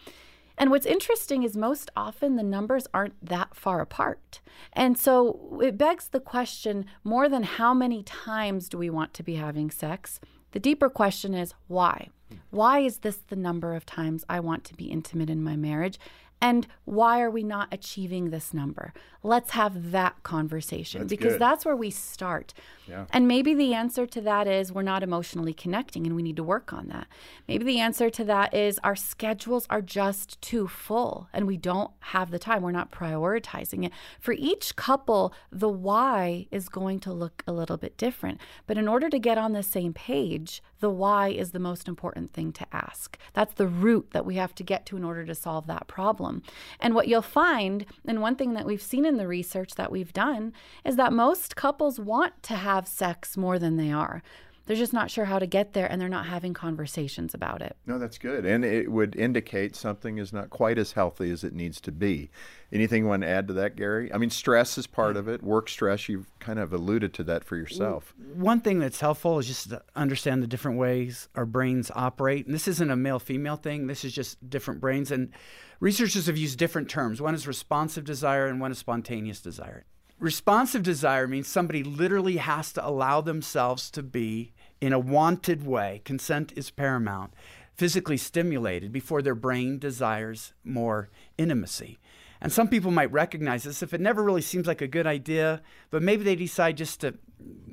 And 0.58 0.72
what's 0.72 0.86
interesting 0.86 1.44
is 1.44 1.58
most 1.58 1.92
often 1.96 2.36
the 2.36 2.44
numbers 2.44 2.88
aren't 2.94 3.24
that 3.26 3.56
far 3.56 3.82
apart. 3.82 4.40
And 4.72 4.98
so 4.98 5.60
it 5.62 5.78
begs 5.78 6.08
the 6.08 6.20
question 6.20 6.86
more 7.04 7.28
than 7.28 7.44
how 7.44 7.74
many 7.74 8.04
times 8.04 8.70
do 8.70 8.78
we 8.78 8.90
want 8.90 9.14
to 9.16 9.24
be 9.24 9.36
having 9.36 9.70
sex? 9.70 10.20
The 10.52 10.60
deeper 10.60 10.90
question 10.90 11.34
is 11.34 11.54
why? 11.68 12.08
Why 12.50 12.80
is 12.80 13.00
this 13.00 13.18
the 13.18 13.36
number 13.36 13.76
of 13.76 13.86
times 13.86 14.26
I 14.30 14.40
want 14.40 14.64
to 14.66 14.76
be 14.76 14.86
intimate 14.86 15.30
in 15.30 15.44
my 15.44 15.56
marriage? 15.56 16.00
And 16.42 16.68
why 16.84 17.22
are 17.22 17.32
we 17.32 17.44
not 17.44 17.70
achieving 17.72 18.30
this 18.30 18.54
number? 18.54 18.94
Let's 19.24 19.52
have 19.52 19.92
that 19.92 20.22
conversation 20.22 21.02
that's 21.02 21.10
because 21.10 21.34
good. 21.34 21.42
that's 21.42 21.66
where 21.66 21.76
we 21.76 21.90
start. 21.90 22.54
Yeah. 22.88 23.06
And 23.12 23.28
maybe 23.28 23.56
the 23.56 23.74
answer 23.74 24.06
to 24.06 24.22
that 24.22 24.48
is 24.48 24.72
we're 24.72 24.84
not 24.84 25.02
emotionally 25.02 25.54
connecting 25.54 26.06
and 26.06 26.16
we 26.16 26.22
need 26.22 26.36
to 26.36 26.44
work 26.44 26.72
on 26.72 26.90
that. 26.90 27.08
Maybe 27.48 27.64
the 27.66 27.80
answer 27.80 28.12
to 28.12 28.24
that 28.26 28.54
is 28.54 28.80
our 28.84 28.96
schedules 28.96 29.66
are 29.70 29.82
just 29.82 30.40
too 30.42 30.68
full 30.68 31.30
and 31.34 31.48
we 31.48 31.58
don't 31.58 31.90
have 32.00 32.30
the 32.30 32.38
time. 32.38 32.62
We're 32.62 32.72
not 32.72 32.92
prioritizing 32.92 33.84
it. 33.86 33.92
For 34.20 34.34
each 34.34 34.76
couple, 34.76 35.34
the 35.52 35.70
why 35.70 36.48
is 36.52 36.70
going 36.70 37.00
to 37.02 37.14
look 37.14 37.44
a 37.48 37.54
little 37.54 37.78
bit 37.78 37.98
different. 37.98 38.40
But 38.68 38.78
in 38.78 38.88
order 38.88 39.10
to 39.10 39.18
get 39.18 39.40
on 39.40 39.54
the 39.54 39.64
same 39.64 39.94
page, 39.94 40.62
the 40.86 40.90
why 40.92 41.30
is 41.30 41.50
the 41.50 41.58
most 41.58 41.88
important 41.88 42.32
thing 42.32 42.52
to 42.52 42.68
ask. 42.72 43.18
That's 43.34 43.56
the 43.56 43.66
root 43.66 44.12
that 44.12 44.24
we 44.24 44.36
have 44.36 44.54
to 44.54 44.62
get 44.62 44.86
to 44.86 44.98
in 44.98 45.04
order 45.04 45.26
to 45.26 45.34
solve 45.34 45.66
that 45.66 45.88
problem. 45.88 46.44
And 46.80 46.94
what 46.94 47.08
you'll 47.08 47.24
find, 47.24 47.88
and 48.06 48.22
one 48.22 48.36
thing 48.36 48.54
that 48.54 48.68
we've 48.68 48.80
seen 48.84 49.04
in 49.04 49.18
the 49.18 49.28
research 49.28 49.74
that 49.78 49.92
we've 49.92 50.14
done, 50.14 50.54
is 50.84 50.96
that 50.98 51.12
most 51.12 51.56
couples 51.56 52.00
want 52.00 52.44
to 52.44 52.54
have 52.54 52.88
sex 52.88 53.36
more 53.36 53.58
than 53.58 53.78
they 53.78 53.92
are. 53.92 54.22
They're 54.66 54.76
just 54.76 54.94
not 54.94 55.12
sure 55.12 55.26
how 55.26 55.38
to 55.38 55.46
get 55.46 55.74
there 55.74 55.86
and 55.92 56.02
they're 56.02 56.10
not 56.10 56.26
having 56.26 56.54
conversations 56.54 57.34
about 57.34 57.62
it. 57.62 57.76
No, 57.86 58.00
that's 58.00 58.18
good. 58.18 58.46
And 58.46 58.66
it 58.66 58.92
would 58.92 59.16
indicate 59.16 59.76
something 59.76 60.18
is 60.18 60.34
not 60.34 60.50
quite 60.50 60.80
as 60.80 60.94
healthy 60.94 61.30
as 61.30 61.44
it 61.44 61.54
needs 61.54 61.80
to 61.82 61.92
be. 61.92 62.32
Anything 62.72 63.04
you 63.04 63.10
want 63.10 63.22
to 63.22 63.30
add 63.30 63.48
to 63.48 63.54
that, 63.54 63.76
Gary? 63.76 64.12
I 64.12 64.18
mean, 64.18 64.32
stress 64.32 64.78
is 64.78 64.88
part 64.88 65.18
of 65.18 65.28
it. 65.28 65.44
Work 65.44 65.70
stress, 65.70 66.10
you've 66.10 66.28
kind 66.40 66.58
of 66.58 66.74
alluded 66.74 67.14
to 67.16 67.24
that 67.26 67.44
for 67.44 67.56
yourself. 67.56 68.16
One 68.34 68.60
thing 68.60 68.80
that's 68.80 69.00
helpful 69.00 69.38
is 69.38 69.48
just 69.48 69.70
to 69.70 69.84
understand 69.96 70.42
the 70.42 70.48
different 70.48 70.80
ways 70.80 71.30
our 71.36 71.46
brains 71.46 71.92
operate. 71.94 72.48
And 72.48 72.56
this 72.56 72.68
isn't 72.68 72.90
a 72.90 72.96
male 72.96 73.20
female 73.20 73.58
thing, 73.58 73.86
this 73.86 74.04
is 74.04 74.14
just 74.14 74.50
different 74.50 74.82
brains. 74.82 75.12
And 75.12 75.32
researchers 75.80 76.26
have 76.26 76.38
used 76.38 76.58
different 76.58 76.90
terms. 76.90 77.22
One 77.22 77.36
is 77.36 77.48
responsive 77.48 78.04
desire 78.04 78.48
and 78.48 78.60
one 78.60 78.72
is 78.72 78.80
spontaneous 78.80 79.42
desire. 79.42 79.86
Responsive 80.20 80.82
desire 80.82 81.28
means 81.28 81.48
somebody 81.48 81.84
literally 81.84 82.38
has 82.38 82.72
to 82.74 82.88
allow 82.88 83.20
themselves 83.20 83.92
to 83.92 84.02
be 84.02 84.54
in 84.86 84.94
a 84.94 85.00
wanted 85.00 85.66
way. 85.66 86.00
Consent 86.06 86.54
is 86.56 86.70
paramount. 86.70 87.34
Physically 87.74 88.18
stimulated 88.18 88.92
before 88.92 89.24
their 89.24 89.34
brain 89.34 89.80
desires 89.80 90.54
more 90.64 91.10
intimacy. 91.40 91.98
And 92.40 92.54
some 92.54 92.68
people 92.68 92.92
might 92.92 93.12
recognize 93.12 93.64
this 93.64 93.82
if 93.82 93.96
it 93.96 94.00
never 94.00 94.22
really 94.22 94.44
seems 94.44 94.68
like 94.68 94.84
a 94.84 94.88
good 94.88 95.08
idea, 95.08 95.64
but 95.90 96.04
maybe 96.04 96.24
they 96.24 96.36
decide 96.36 96.78
just 96.78 97.02
to, 97.02 97.16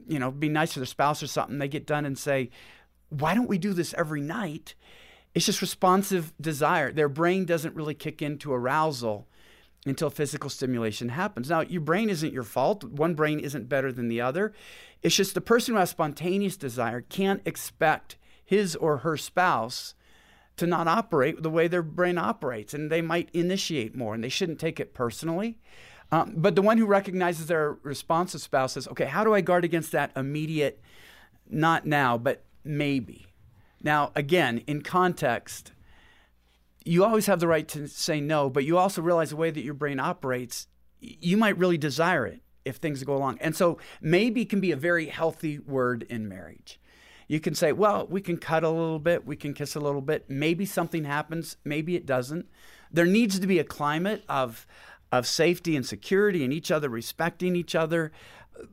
you 0.08 0.18
know, 0.18 0.30
be 0.30 0.48
nice 0.48 0.72
to 0.72 0.78
their 0.78 0.86
spouse 0.86 1.22
or 1.22 1.26
something. 1.26 1.58
They 1.58 1.68
get 1.68 1.86
done 1.86 2.06
and 2.06 2.16
say, 2.16 2.48
why 3.10 3.34
don't 3.34 3.48
we 3.48 3.58
do 3.58 3.74
this 3.74 3.92
every 3.92 4.22
night? 4.22 4.74
It's 5.34 5.44
just 5.44 5.60
responsive 5.60 6.32
desire. 6.40 6.92
Their 6.92 7.10
brain 7.10 7.44
doesn't 7.44 7.76
really 7.76 7.94
kick 7.94 8.22
into 8.22 8.54
arousal 8.54 9.28
until 9.84 10.10
physical 10.10 10.48
stimulation 10.48 11.08
happens. 11.08 11.50
Now, 11.50 11.60
your 11.60 11.80
brain 11.80 12.08
isn't 12.08 12.32
your 12.32 12.44
fault. 12.44 12.84
One 12.84 13.14
brain 13.14 13.40
isn't 13.40 13.68
better 13.68 13.90
than 13.92 14.08
the 14.08 14.20
other. 14.20 14.52
It's 15.02 15.16
just 15.16 15.34
the 15.34 15.40
person 15.40 15.74
who 15.74 15.80
has 15.80 15.90
spontaneous 15.90 16.56
desire 16.56 17.00
can't 17.00 17.42
expect 17.44 18.16
his 18.44 18.76
or 18.76 18.98
her 18.98 19.16
spouse 19.16 19.94
to 20.56 20.66
not 20.66 20.86
operate 20.86 21.42
the 21.42 21.50
way 21.50 21.66
their 21.66 21.82
brain 21.82 22.18
operates, 22.18 22.74
and 22.74 22.90
they 22.90 23.02
might 23.02 23.30
initiate 23.32 23.96
more, 23.96 24.14
and 24.14 24.22
they 24.22 24.28
shouldn't 24.28 24.60
take 24.60 24.78
it 24.78 24.94
personally. 24.94 25.58
Um, 26.12 26.34
but 26.36 26.54
the 26.54 26.62
one 26.62 26.76
who 26.76 26.84
recognizes 26.86 27.46
their 27.46 27.78
responsive 27.82 28.42
spouse 28.42 28.74
says, 28.74 28.86
okay, 28.88 29.06
how 29.06 29.24
do 29.24 29.34
I 29.34 29.40
guard 29.40 29.64
against 29.64 29.92
that 29.92 30.12
immediate, 30.14 30.80
not 31.48 31.86
now, 31.86 32.18
but 32.18 32.44
maybe? 32.62 33.26
Now, 33.82 34.12
again, 34.14 34.62
in 34.66 34.82
context, 34.82 35.72
you 36.84 37.04
always 37.04 37.26
have 37.26 37.40
the 37.40 37.48
right 37.48 37.66
to 37.68 37.86
say 37.86 38.20
no, 38.20 38.50
but 38.50 38.64
you 38.64 38.78
also 38.78 39.02
realize 39.02 39.30
the 39.30 39.36
way 39.36 39.50
that 39.50 39.64
your 39.64 39.74
brain 39.74 40.00
operates, 40.00 40.66
you 41.00 41.36
might 41.36 41.58
really 41.58 41.78
desire 41.78 42.26
it 42.26 42.40
if 42.64 42.76
things 42.76 43.02
go 43.04 43.14
along. 43.16 43.38
And 43.40 43.56
so 43.56 43.78
maybe 44.00 44.44
can 44.44 44.60
be 44.60 44.72
a 44.72 44.76
very 44.76 45.06
healthy 45.06 45.58
word 45.58 46.04
in 46.04 46.28
marriage. 46.28 46.80
You 47.28 47.40
can 47.40 47.54
say, 47.54 47.72
well, 47.72 48.06
we 48.08 48.20
can 48.20 48.36
cut 48.36 48.64
a 48.64 48.68
little 48.68 48.98
bit, 48.98 49.26
we 49.26 49.36
can 49.36 49.54
kiss 49.54 49.74
a 49.74 49.80
little 49.80 50.00
bit. 50.00 50.28
Maybe 50.28 50.66
something 50.66 51.04
happens, 51.04 51.56
maybe 51.64 51.96
it 51.96 52.06
doesn't. 52.06 52.46
There 52.90 53.06
needs 53.06 53.38
to 53.38 53.46
be 53.46 53.58
a 53.58 53.64
climate 53.64 54.24
of 54.28 54.66
of 55.10 55.26
safety 55.26 55.76
and 55.76 55.84
security 55.84 56.42
and 56.42 56.54
each 56.54 56.70
other 56.70 56.88
respecting 56.88 57.54
each 57.54 57.74
other. 57.74 58.10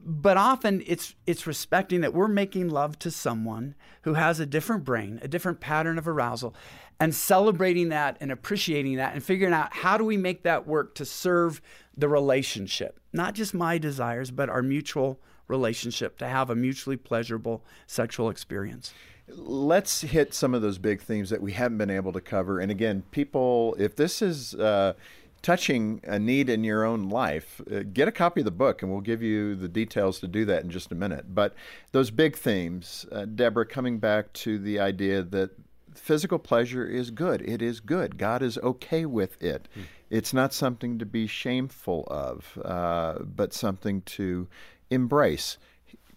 But 0.03 0.37
often 0.37 0.83
it's 0.87 1.15
it's 1.25 1.47
respecting 1.47 2.01
that 2.01 2.13
we're 2.13 2.27
making 2.27 2.69
love 2.69 2.97
to 2.99 3.11
someone 3.11 3.75
who 4.03 4.13
has 4.15 4.39
a 4.39 4.45
different 4.45 4.83
brain, 4.83 5.19
a 5.21 5.27
different 5.27 5.59
pattern 5.59 5.97
of 5.97 6.07
arousal, 6.07 6.55
and 6.99 7.15
celebrating 7.15 7.89
that 7.89 8.17
and 8.19 8.31
appreciating 8.31 8.97
that 8.97 9.13
and 9.13 9.23
figuring 9.23 9.53
out 9.53 9.73
how 9.73 9.97
do 9.97 10.03
we 10.03 10.17
make 10.17 10.43
that 10.43 10.67
work 10.67 10.95
to 10.95 11.05
serve 11.05 11.61
the 11.97 12.09
relationship, 12.09 12.99
not 13.13 13.33
just 13.33 13.53
my 13.53 13.77
desires, 13.77 14.31
but 14.31 14.49
our 14.49 14.61
mutual 14.61 15.19
relationship 15.47 16.17
to 16.17 16.27
have 16.27 16.49
a 16.49 16.55
mutually 16.55 16.97
pleasurable 16.97 17.63
sexual 17.87 18.29
experience. 18.29 18.93
Let's 19.27 20.01
hit 20.01 20.33
some 20.33 20.53
of 20.53 20.61
those 20.61 20.77
big 20.77 21.01
themes 21.01 21.29
that 21.29 21.41
we 21.41 21.53
haven't 21.53 21.77
been 21.77 21.89
able 21.89 22.13
to 22.13 22.21
cover. 22.21 22.59
And 22.59 22.71
again, 22.71 23.03
people, 23.11 23.75
if 23.77 23.95
this 23.95 24.21
is 24.21 24.55
uh, 24.55 24.93
touching 25.41 26.01
a 26.03 26.17
need 26.17 26.49
in 26.49 26.63
your 26.63 26.83
own 26.83 27.09
life, 27.09 27.61
uh, 27.71 27.83
get 27.93 28.07
a 28.07 28.11
copy 28.11 28.41
of 28.41 28.45
the 28.45 28.51
book 28.51 28.81
and 28.81 28.91
we'll 28.91 29.01
give 29.01 29.21
you 29.21 29.55
the 29.55 29.69
details 29.69 30.19
to 30.19 30.27
do 30.27 30.45
that 30.45 30.63
in 30.63 30.69
just 30.69 30.91
a 30.91 30.95
minute. 30.95 31.33
But 31.33 31.53
those 31.91 32.11
big 32.11 32.35
themes, 32.35 33.05
uh, 33.11 33.25
Deborah, 33.25 33.65
coming 33.65 33.99
back 33.99 34.33
to 34.33 34.57
the 34.57 34.79
idea 34.79 35.21
that 35.23 35.51
physical 35.99 36.39
pleasure 36.39 36.85
is 36.85 37.11
good, 37.11 37.41
it 37.41 37.61
is 37.61 37.79
good. 37.79 38.17
God 38.17 38.41
is 38.41 38.57
okay 38.59 39.05
with 39.05 39.41
it. 39.41 39.67
Mm. 39.77 39.83
It's 40.09 40.33
not 40.33 40.53
something 40.53 40.97
to 40.99 41.05
be 41.05 41.27
shameful 41.27 42.05
of, 42.07 42.57
uh, 42.63 43.19
but 43.23 43.53
something 43.53 44.01
to 44.01 44.47
embrace. 44.89 45.57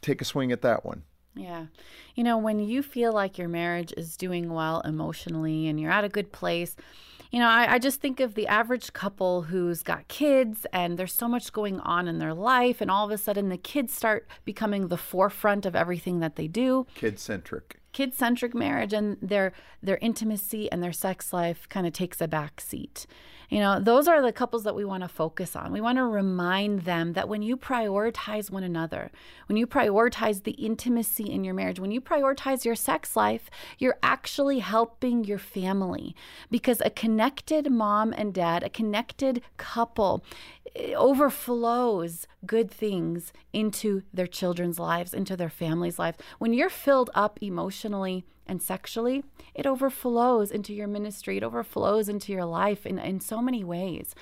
Take 0.00 0.20
a 0.20 0.24
swing 0.24 0.50
at 0.50 0.62
that 0.62 0.84
one. 0.84 1.02
Yeah. 1.34 1.66
You 2.14 2.24
know, 2.24 2.38
when 2.38 2.58
you 2.58 2.82
feel 2.82 3.12
like 3.12 3.38
your 3.38 3.48
marriage 3.48 3.92
is 3.96 4.16
doing 4.16 4.52
well 4.52 4.80
emotionally 4.80 5.68
and 5.68 5.80
you're 5.80 5.90
at 5.90 6.04
a 6.04 6.08
good 6.08 6.32
place, 6.32 6.76
you 7.30 7.38
know, 7.38 7.48
I, 7.48 7.74
I, 7.74 7.78
just 7.78 8.00
think 8.00 8.20
of 8.20 8.34
the 8.34 8.46
average 8.46 8.92
couple 8.92 9.42
who's 9.42 9.82
got 9.82 10.06
kids 10.08 10.66
and 10.70 10.98
there's 10.98 11.14
so 11.14 11.26
much 11.26 11.50
going 11.50 11.80
on 11.80 12.06
in 12.06 12.18
their 12.18 12.34
life, 12.34 12.82
and 12.82 12.90
all 12.90 13.06
of 13.06 13.10
a 13.10 13.16
sudden 13.16 13.48
the 13.48 13.56
kids 13.56 13.94
start 13.94 14.28
becoming 14.44 14.88
the 14.88 14.98
forefront 14.98 15.64
of 15.64 15.74
everything 15.74 16.20
that 16.20 16.36
they 16.36 16.46
do. 16.46 16.86
Kid 16.94 17.18
centric. 17.18 17.78
Kid 17.92 18.14
centric 18.14 18.54
marriage 18.54 18.92
and 18.92 19.18
their 19.20 19.52
their 19.82 19.98
intimacy 19.98 20.70
and 20.72 20.82
their 20.82 20.92
sex 20.92 21.32
life 21.32 21.68
kind 21.68 21.86
of 21.86 21.92
takes 21.92 22.20
a 22.20 22.28
back 22.28 22.60
seat. 22.60 23.06
You 23.52 23.58
know, 23.58 23.78
those 23.78 24.08
are 24.08 24.22
the 24.22 24.32
couples 24.32 24.64
that 24.64 24.74
we 24.74 24.86
want 24.86 25.02
to 25.02 25.08
focus 25.10 25.54
on. 25.54 25.72
We 25.74 25.82
want 25.82 25.98
to 25.98 26.06
remind 26.06 26.86
them 26.86 27.12
that 27.12 27.28
when 27.28 27.42
you 27.42 27.58
prioritize 27.58 28.50
one 28.50 28.62
another, 28.62 29.10
when 29.46 29.58
you 29.58 29.66
prioritize 29.66 30.44
the 30.44 30.52
intimacy 30.52 31.30
in 31.30 31.44
your 31.44 31.52
marriage, 31.52 31.78
when 31.78 31.90
you 31.90 32.00
prioritize 32.00 32.64
your 32.64 32.74
sex 32.74 33.14
life, 33.14 33.50
you're 33.78 33.98
actually 34.02 34.60
helping 34.60 35.24
your 35.24 35.36
family 35.36 36.16
because 36.50 36.80
a 36.80 36.88
connected 36.88 37.70
mom 37.70 38.14
and 38.16 38.32
dad, 38.32 38.62
a 38.62 38.70
connected 38.70 39.42
couple, 39.58 40.24
eh, 40.74 40.94
overflows 40.94 42.26
good 42.46 42.70
things 42.70 43.34
into 43.52 44.02
their 44.14 44.26
children's 44.26 44.78
lives, 44.78 45.12
into 45.12 45.36
their 45.36 45.50
family's 45.50 45.98
lives. 45.98 46.16
When 46.38 46.54
you're 46.54 46.70
filled 46.70 47.10
up 47.14 47.38
emotionally 47.42 48.24
and 48.46 48.62
sexually, 48.62 49.24
it 49.54 49.66
overflows 49.66 50.50
into 50.50 50.72
your 50.72 50.88
ministry, 50.88 51.36
it 51.36 51.42
overflows 51.42 52.08
into 52.08 52.32
your 52.32 52.44
life 52.44 52.86
in, 52.86 52.98
in 52.98 53.20
so 53.20 53.41
many 53.42 53.64
ways. 53.64 54.14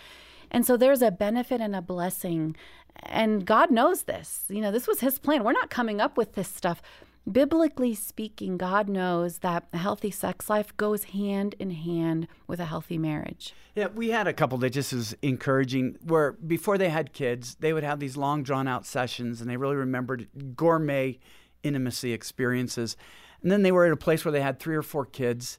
And 0.50 0.66
so 0.66 0.76
there's 0.76 1.02
a 1.02 1.10
benefit 1.10 1.60
and 1.60 1.76
a 1.76 1.82
blessing. 1.82 2.56
And 3.04 3.46
God 3.46 3.70
knows 3.70 4.02
this. 4.02 4.44
You 4.48 4.60
know, 4.60 4.72
this 4.72 4.88
was 4.88 5.00
His 5.00 5.18
plan. 5.18 5.44
We're 5.44 5.52
not 5.52 5.70
coming 5.70 6.00
up 6.00 6.16
with 6.16 6.34
this 6.34 6.48
stuff. 6.48 6.82
Biblically 7.30 7.94
speaking, 7.94 8.56
God 8.56 8.88
knows 8.88 9.38
that 9.38 9.66
a 9.72 9.78
healthy 9.78 10.10
sex 10.10 10.48
life 10.48 10.74
goes 10.76 11.04
hand 11.04 11.54
in 11.58 11.70
hand 11.70 12.26
with 12.46 12.58
a 12.58 12.64
healthy 12.64 12.98
marriage. 12.98 13.54
Yeah, 13.76 13.88
we 13.88 14.08
had 14.08 14.26
a 14.26 14.32
couple 14.32 14.58
that 14.58 14.70
just 14.70 14.92
was 14.92 15.14
encouraging 15.22 15.98
where 16.02 16.32
before 16.32 16.78
they 16.78 16.88
had 16.88 17.12
kids, 17.12 17.56
they 17.60 17.72
would 17.72 17.84
have 17.84 18.00
these 18.00 18.16
long 18.16 18.42
drawn 18.42 18.66
out 18.66 18.86
sessions 18.86 19.40
and 19.40 19.48
they 19.48 19.58
really 19.58 19.76
remembered 19.76 20.28
gourmet 20.56 21.18
intimacy 21.62 22.12
experiences. 22.12 22.96
And 23.42 23.52
then 23.52 23.62
they 23.62 23.72
were 23.72 23.86
at 23.86 23.92
a 23.92 23.96
place 23.96 24.24
where 24.24 24.32
they 24.32 24.40
had 24.40 24.58
three 24.58 24.76
or 24.76 24.82
four 24.82 25.04
kids. 25.04 25.58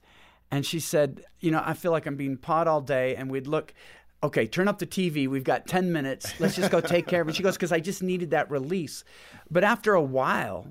And 0.51 0.65
she 0.65 0.79
said, 0.79 1.23
You 1.39 1.51
know, 1.51 1.63
I 1.65 1.73
feel 1.73 1.91
like 1.91 2.05
I'm 2.05 2.17
being 2.17 2.37
pawed 2.37 2.67
all 2.67 2.81
day. 2.81 3.15
And 3.15 3.31
we'd 3.31 3.47
look, 3.47 3.73
okay, 4.21 4.45
turn 4.45 4.67
up 4.67 4.79
the 4.79 4.85
TV. 4.85 5.27
We've 5.27 5.43
got 5.43 5.65
10 5.65 5.91
minutes. 5.91 6.39
Let's 6.39 6.55
just 6.55 6.71
go 6.71 6.81
take 6.81 7.07
care 7.07 7.21
of 7.21 7.29
it. 7.29 7.35
She 7.35 7.43
goes, 7.43 7.55
Because 7.55 7.71
I 7.71 7.79
just 7.79 8.03
needed 8.03 8.31
that 8.31 8.51
release. 8.51 9.03
But 9.49 9.63
after 9.63 9.93
a 9.93 10.01
while, 10.01 10.67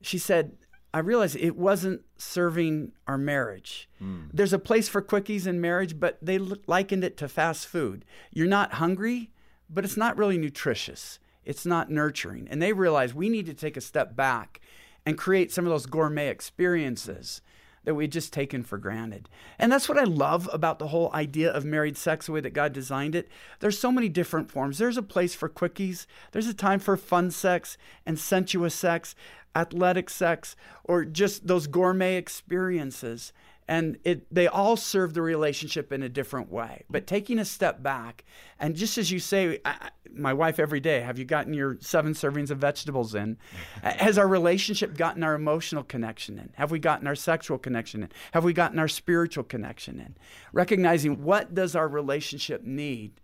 she 0.00 0.18
said, 0.18 0.56
I 0.92 0.98
realized 1.00 1.36
it 1.36 1.56
wasn't 1.56 2.02
serving 2.16 2.92
our 3.06 3.18
marriage. 3.18 3.88
Mm. 4.02 4.28
There's 4.32 4.52
a 4.52 4.58
place 4.58 4.88
for 4.88 5.00
quickies 5.00 5.46
in 5.46 5.60
marriage, 5.60 6.00
but 6.00 6.18
they 6.20 6.38
likened 6.38 7.04
it 7.04 7.16
to 7.18 7.28
fast 7.28 7.66
food. 7.68 8.04
You're 8.32 8.48
not 8.48 8.74
hungry, 8.74 9.30
but 9.68 9.84
it's 9.84 9.96
not 9.96 10.18
really 10.18 10.36
nutritious. 10.36 11.20
It's 11.44 11.64
not 11.64 11.90
nurturing. 11.90 12.48
And 12.50 12.60
they 12.60 12.72
realized 12.72 13.14
we 13.14 13.28
need 13.28 13.46
to 13.46 13.54
take 13.54 13.76
a 13.76 13.80
step 13.80 14.16
back 14.16 14.60
and 15.06 15.16
create 15.16 15.52
some 15.52 15.64
of 15.64 15.70
those 15.70 15.86
gourmet 15.86 16.28
experiences 16.28 17.40
that 17.84 17.94
we'd 17.94 18.12
just 18.12 18.32
taken 18.32 18.62
for 18.62 18.78
granted. 18.78 19.28
And 19.58 19.72
that's 19.72 19.88
what 19.88 19.98
I 19.98 20.04
love 20.04 20.48
about 20.52 20.78
the 20.78 20.88
whole 20.88 21.10
idea 21.14 21.50
of 21.50 21.64
married 21.64 21.96
sex, 21.96 22.26
the 22.26 22.32
way 22.32 22.40
that 22.40 22.52
God 22.52 22.72
designed 22.72 23.14
it. 23.14 23.28
There's 23.60 23.78
so 23.78 23.90
many 23.90 24.08
different 24.08 24.50
forms. 24.50 24.78
There's 24.78 24.96
a 24.96 25.02
place 25.02 25.34
for 25.34 25.48
quickies, 25.48 26.06
there's 26.32 26.46
a 26.46 26.54
time 26.54 26.78
for 26.78 26.96
fun 26.96 27.30
sex 27.30 27.78
and 28.04 28.18
sensuous 28.18 28.74
sex, 28.74 29.14
athletic 29.54 30.10
sex, 30.10 30.56
or 30.84 31.04
just 31.04 31.46
those 31.46 31.66
gourmet 31.66 32.16
experiences 32.16 33.32
and 33.70 33.98
it 34.02 34.26
they 34.34 34.48
all 34.48 34.76
serve 34.76 35.14
the 35.14 35.22
relationship 35.22 35.92
in 35.92 36.02
a 36.02 36.08
different 36.08 36.50
way. 36.50 36.82
But 36.90 37.06
taking 37.06 37.38
a 37.38 37.44
step 37.44 37.84
back 37.84 38.24
and 38.58 38.74
just 38.74 38.98
as 38.98 39.12
you 39.12 39.20
say 39.20 39.60
I, 39.64 39.90
my 40.12 40.34
wife 40.34 40.58
every 40.58 40.80
day 40.80 41.00
have 41.00 41.20
you 41.20 41.24
gotten 41.24 41.54
your 41.54 41.78
seven 41.80 42.12
servings 42.14 42.50
of 42.50 42.58
vegetables 42.58 43.14
in? 43.14 43.38
Has 43.82 44.18
our 44.18 44.26
relationship 44.26 44.96
gotten 44.96 45.22
our 45.22 45.36
emotional 45.36 45.84
connection 45.84 46.36
in? 46.36 46.50
Have 46.56 46.72
we 46.72 46.80
gotten 46.80 47.06
our 47.06 47.14
sexual 47.14 47.58
connection 47.58 48.02
in? 48.02 48.08
Have 48.32 48.42
we 48.42 48.52
gotten 48.52 48.80
our 48.80 48.88
spiritual 48.88 49.44
connection 49.44 50.00
in? 50.00 50.16
Recognizing 50.52 51.22
what 51.22 51.54
does 51.54 51.76
our 51.76 51.86
relationship 51.86 52.64
need 52.64 53.20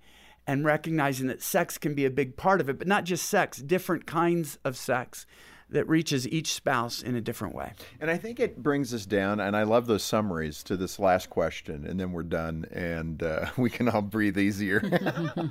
and 0.46 0.64
recognizing 0.64 1.26
that 1.26 1.42
sex 1.42 1.76
can 1.76 1.92
be 1.92 2.04
a 2.04 2.10
big 2.10 2.36
part 2.36 2.60
of 2.60 2.68
it 2.68 2.78
but 2.78 2.86
not 2.86 3.02
just 3.02 3.28
sex 3.28 3.58
different 3.58 4.06
kinds 4.06 4.60
of 4.64 4.76
sex 4.76 5.26
that 5.68 5.88
reaches 5.88 6.28
each 6.28 6.52
spouse 6.52 7.02
in 7.02 7.16
a 7.16 7.20
different 7.20 7.54
way. 7.54 7.72
And 8.00 8.08
I 8.10 8.16
think 8.16 8.38
it 8.38 8.62
brings 8.62 8.94
us 8.94 9.04
down, 9.04 9.40
and 9.40 9.56
I 9.56 9.64
love 9.64 9.86
those 9.86 10.04
summaries 10.04 10.62
to 10.64 10.76
this 10.76 10.98
last 10.98 11.28
question, 11.28 11.84
and 11.84 11.98
then 11.98 12.12
we're 12.12 12.22
done, 12.22 12.66
and 12.70 13.22
uh, 13.22 13.46
we 13.56 13.68
can 13.68 13.88
all 13.88 14.02
breathe 14.02 14.38
easier. 14.38 14.80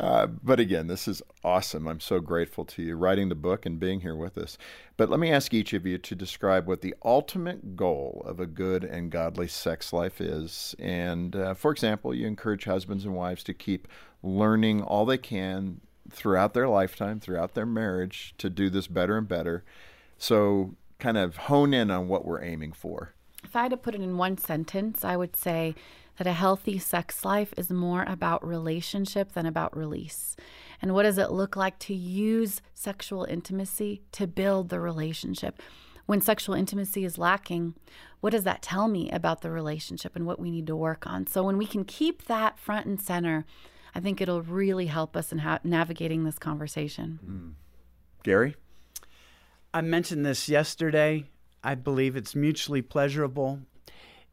uh, 0.00 0.26
but 0.26 0.60
again, 0.60 0.88
this 0.88 1.08
is 1.08 1.22
awesome. 1.42 1.86
I'm 1.86 2.00
so 2.00 2.20
grateful 2.20 2.66
to 2.66 2.82
you 2.82 2.96
writing 2.96 3.30
the 3.30 3.34
book 3.34 3.64
and 3.64 3.80
being 3.80 4.00
here 4.00 4.16
with 4.16 4.36
us. 4.36 4.58
But 4.98 5.08
let 5.08 5.20
me 5.20 5.30
ask 5.30 5.54
each 5.54 5.72
of 5.72 5.86
you 5.86 5.98
to 5.98 6.14
describe 6.14 6.66
what 6.66 6.82
the 6.82 6.94
ultimate 7.04 7.76
goal 7.76 8.22
of 8.26 8.40
a 8.40 8.46
good 8.46 8.84
and 8.84 9.10
godly 9.10 9.48
sex 9.48 9.92
life 9.92 10.20
is. 10.20 10.74
And 10.78 11.34
uh, 11.34 11.54
for 11.54 11.70
example, 11.70 12.14
you 12.14 12.26
encourage 12.26 12.64
husbands 12.64 13.04
and 13.04 13.14
wives 13.14 13.42
to 13.44 13.54
keep 13.54 13.88
learning 14.22 14.82
all 14.82 15.04
they 15.04 15.18
can 15.18 15.80
throughout 16.10 16.54
their 16.54 16.68
lifetime, 16.68 17.20
throughout 17.20 17.54
their 17.54 17.66
marriage, 17.66 18.34
to 18.38 18.50
do 18.50 18.70
this 18.70 18.86
better 18.86 19.16
and 19.16 19.28
better. 19.28 19.64
So, 20.18 20.74
kind 20.98 21.18
of 21.18 21.36
hone 21.36 21.74
in 21.74 21.90
on 21.90 22.08
what 22.08 22.24
we're 22.24 22.42
aiming 22.42 22.72
for. 22.72 23.12
If 23.44 23.54
I 23.54 23.62
had 23.62 23.70
to 23.70 23.76
put 23.76 23.94
it 23.94 24.00
in 24.00 24.16
one 24.16 24.38
sentence, 24.38 25.04
I 25.04 25.16
would 25.16 25.36
say 25.36 25.74
that 26.18 26.26
a 26.26 26.32
healthy 26.32 26.78
sex 26.78 27.24
life 27.24 27.52
is 27.56 27.70
more 27.70 28.04
about 28.08 28.46
relationship 28.46 29.32
than 29.32 29.46
about 29.46 29.76
release. 29.76 30.36
And 30.80 30.94
what 30.94 31.02
does 31.02 31.18
it 31.18 31.30
look 31.30 31.56
like 31.56 31.78
to 31.80 31.94
use 31.94 32.62
sexual 32.74 33.24
intimacy 33.24 34.02
to 34.12 34.26
build 34.26 34.68
the 34.68 34.80
relationship? 34.80 35.60
When 36.06 36.20
sexual 36.20 36.54
intimacy 36.54 37.04
is 37.04 37.18
lacking, 37.18 37.74
what 38.20 38.30
does 38.30 38.44
that 38.44 38.62
tell 38.62 38.88
me 38.88 39.10
about 39.10 39.42
the 39.42 39.50
relationship 39.50 40.16
and 40.16 40.24
what 40.24 40.38
we 40.38 40.50
need 40.50 40.66
to 40.68 40.76
work 40.76 41.06
on? 41.06 41.26
So, 41.26 41.42
when 41.42 41.58
we 41.58 41.66
can 41.66 41.84
keep 41.84 42.26
that 42.26 42.58
front 42.58 42.86
and 42.86 43.00
center, 43.00 43.44
I 43.96 44.00
think 44.00 44.20
it'll 44.20 44.42
really 44.42 44.84
help 44.84 45.16
us 45.16 45.32
in 45.32 45.38
ha- 45.38 45.60
navigating 45.64 46.24
this 46.24 46.38
conversation. 46.38 47.18
Mm. 47.26 47.52
Gary? 48.22 48.54
I 49.72 49.80
mentioned 49.80 50.26
this 50.26 50.50
yesterday. 50.50 51.24
I 51.64 51.76
believe 51.76 52.14
it's 52.14 52.34
mutually 52.34 52.82
pleasurable. 52.82 53.60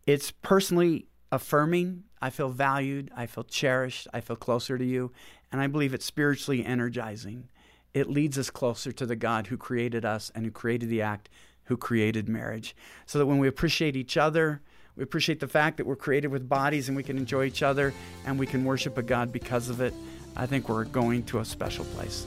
It's 0.05 0.31
personally 0.31 1.05
affirming. 1.31 2.03
I 2.21 2.29
feel 2.29 2.49
valued. 2.49 3.09
I 3.15 3.25
feel 3.25 3.45
cherished. 3.45 4.05
I 4.13 4.19
feel 4.19 4.35
closer 4.35 4.77
to 4.77 4.83
you. 4.83 5.13
And 5.49 5.61
I 5.61 5.67
believe 5.67 5.93
it's 5.93 6.03
spiritually 6.03 6.65
energizing. 6.65 7.47
It 7.93 8.09
leads 8.09 8.37
us 8.37 8.49
closer 8.49 8.91
to 8.91 9.05
the 9.05 9.15
God 9.15 9.47
who 9.47 9.55
created 9.55 10.03
us 10.03 10.29
and 10.35 10.43
who 10.43 10.51
created 10.51 10.89
the 10.89 11.01
act, 11.01 11.29
who 11.65 11.77
created 11.77 12.27
marriage. 12.27 12.75
So 13.05 13.17
that 13.17 13.27
when 13.27 13.37
we 13.37 13.47
appreciate 13.47 13.95
each 13.95 14.17
other, 14.17 14.61
we 14.95 15.03
appreciate 15.03 15.39
the 15.39 15.47
fact 15.47 15.77
that 15.77 15.85
we're 15.85 15.95
created 15.95 16.27
with 16.27 16.47
bodies 16.47 16.87
and 16.87 16.95
we 16.95 17.03
can 17.03 17.17
enjoy 17.17 17.45
each 17.45 17.63
other 17.63 17.93
and 18.25 18.37
we 18.37 18.45
can 18.45 18.63
worship 18.63 18.97
a 18.97 19.03
God 19.03 19.31
because 19.31 19.69
of 19.69 19.81
it. 19.81 19.93
I 20.35 20.45
think 20.45 20.69
we're 20.69 20.85
going 20.85 21.23
to 21.25 21.39
a 21.39 21.45
special 21.45 21.85
place. 21.85 22.25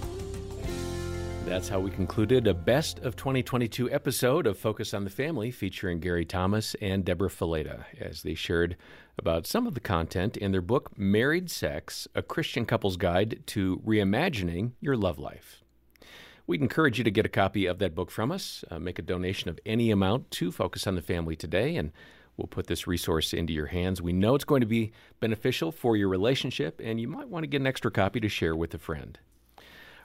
That's 1.44 1.68
how 1.68 1.78
we 1.78 1.92
concluded 1.92 2.48
a 2.48 2.54
best 2.54 2.98
of 2.98 3.14
2022 3.14 3.88
episode 3.92 4.48
of 4.48 4.58
Focus 4.58 4.92
on 4.92 5.04
the 5.04 5.10
Family 5.10 5.52
featuring 5.52 6.00
Gary 6.00 6.24
Thomas 6.24 6.74
and 6.80 7.04
Deborah 7.04 7.28
Fileta 7.28 7.84
as 8.00 8.22
they 8.22 8.34
shared 8.34 8.76
about 9.16 9.46
some 9.46 9.64
of 9.64 9.74
the 9.74 9.80
content 9.80 10.36
in 10.36 10.50
their 10.50 10.60
book 10.60 10.98
Married 10.98 11.48
Sex 11.48 12.08
A 12.16 12.22
Christian 12.22 12.66
Couple's 12.66 12.96
Guide 12.96 13.44
to 13.46 13.80
Reimagining 13.86 14.72
Your 14.80 14.96
Love 14.96 15.20
Life. 15.20 15.62
We'd 16.48 16.62
encourage 16.62 16.98
you 16.98 17.04
to 17.04 17.12
get 17.12 17.26
a 17.26 17.28
copy 17.28 17.66
of 17.66 17.78
that 17.78 17.94
book 17.94 18.10
from 18.10 18.32
us. 18.32 18.64
Uh, 18.68 18.80
make 18.80 18.98
a 18.98 19.02
donation 19.02 19.48
of 19.48 19.60
any 19.64 19.92
amount 19.92 20.32
to 20.32 20.50
Focus 20.50 20.84
on 20.88 20.96
the 20.96 21.02
Family 21.02 21.36
today, 21.36 21.76
and 21.76 21.92
we'll 22.36 22.46
put 22.46 22.66
this 22.66 22.86
resource 22.86 23.32
into 23.32 23.52
your 23.52 23.66
hands. 23.66 24.02
We 24.02 24.12
know 24.12 24.34
it's 24.34 24.44
going 24.44 24.60
to 24.60 24.66
be 24.66 24.92
beneficial 25.20 25.72
for 25.72 25.96
your 25.96 26.08
relationship, 26.08 26.80
and 26.82 27.00
you 27.00 27.08
might 27.08 27.28
want 27.28 27.42
to 27.42 27.48
get 27.48 27.60
an 27.60 27.66
extra 27.66 27.90
copy 27.90 28.20
to 28.20 28.28
share 28.28 28.54
with 28.56 28.74
a 28.74 28.78
friend. 28.78 29.18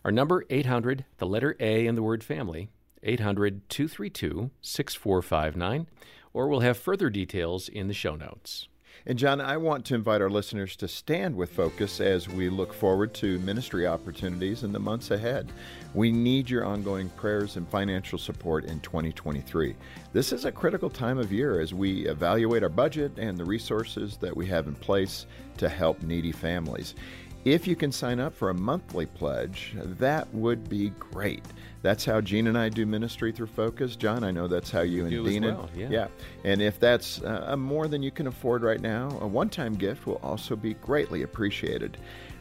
Our 0.04 0.12
number 0.12 0.46
800, 0.50 1.06
the 1.18 1.28
letter 1.28 1.56
A 1.60 1.86
in 1.86 1.96
the 1.96 2.04
word 2.04 2.24
family, 2.24 2.70
800 3.04 3.70
232 3.70 4.52
6459, 4.62 5.88
or 6.34 6.48
we'll 6.48 6.62
have 6.62 6.78
further 6.78 7.10
details 7.10 7.70
in 7.70 7.88
the 7.88 7.94
show 7.94 8.16
notes. 8.16 8.68
And 9.08 9.18
John, 9.18 9.42
I 9.42 9.58
want 9.58 9.84
to 9.86 9.96
invite 9.96 10.22
our 10.22 10.30
listeners 10.30 10.76
to 10.76 10.88
stand 10.88 11.36
with 11.36 11.52
Focus 11.52 12.00
as 12.00 12.30
we 12.30 12.50
look 12.50 12.72
forward 12.72 13.16
to 13.16 13.40
ministry 13.40 13.88
opportunities 13.88 14.62
in 14.64 14.72
the 14.72 14.80
months 14.80 15.10
ahead. 15.10 15.52
We 15.96 16.12
need 16.12 16.52
your 16.52 16.66
ongoing 16.66 17.10
prayers 17.10 17.58
and 17.58 17.68
financial 17.68 18.20
support 18.20 18.66
in 18.66 18.80
2023. 18.82 19.76
This 20.14 20.32
is 20.32 20.46
a 20.46 20.52
critical 20.52 20.90
time 20.90 21.18
of 21.18 21.32
year 21.32 21.60
as 21.60 21.74
we 21.74 22.08
evaluate 22.08 22.62
our 22.62 22.70
budget 22.70 23.14
and 23.18 23.36
the 23.36 23.46
resources 23.46 24.18
that 24.18 24.38
we 24.38 24.46
have 24.46 24.68
in 24.68 24.76
place 24.76 25.26
to 25.58 25.68
help 25.68 26.04
needy 26.04 26.32
families. 26.32 26.94
If 27.44 27.66
you 27.66 27.76
can 27.76 27.92
sign 27.92 28.20
up 28.20 28.36
for 28.36 28.52
a 28.52 28.54
monthly 28.54 29.08
pledge, 29.08 29.74
that 29.76 30.32
would 30.34 30.70
be 30.70 30.90
great. 30.92 31.44
That's 31.82 32.06
how 32.06 32.22
Jean 32.22 32.46
and 32.46 32.56
I 32.56 32.70
do 32.70 32.86
ministry 32.86 33.32
through 33.32 33.48
Focus. 33.48 33.96
John, 33.96 34.24
I 34.24 34.30
know 34.30 34.48
that's 34.48 34.70
how 34.70 34.82
you, 34.82 35.08
You 35.08 35.26
and 35.26 35.28
as 35.28 35.34
Dean. 35.34 35.44
well, 35.44 35.70
yeah. 35.76 35.90
yeah. 35.90 36.08
And 36.44 36.62
if 36.62 36.80
that's 36.80 37.20
uh, 37.24 37.56
more 37.58 37.88
than 37.88 38.04
you 38.04 38.12
can 38.12 38.28
afford 38.28 38.62
right 38.62 38.80
now, 38.80 39.10
a 39.22 39.28
one 39.28 39.50
time 39.50 39.74
gift 39.74 40.06
will 40.06 40.20
also 40.22 40.56
be 40.56 40.76
greatly 40.76 41.24
appreciated. 41.24 41.98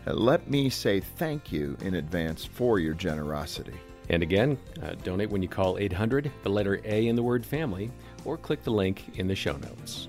Uh, 0.07 0.13
let 0.13 0.51
me 0.51 0.69
say 0.69 1.01
thank 1.01 1.51
you 1.51 1.79
in 1.81 1.95
advance 1.95 2.45
for 2.45 2.79
your 2.79 2.93
generosity. 2.93 3.79
And 4.11 4.23
again, 4.23 4.59
uh, 4.83 4.95
donate 5.03 5.31
when 5.31 5.41
you 5.41 5.49
call 5.49 5.79
800, 5.79 6.31
the 6.43 6.51
letter 6.51 6.81
A 6.85 7.07
in 7.07 7.17
the 7.17 7.23
word 7.23 7.47
family, 7.47 7.91
or 8.27 8.37
click 8.37 8.63
the 8.65 8.71
link 8.73 9.05
in 9.19 9.29
the 9.29 9.37
show 9.37 9.57
notes. 9.57 10.09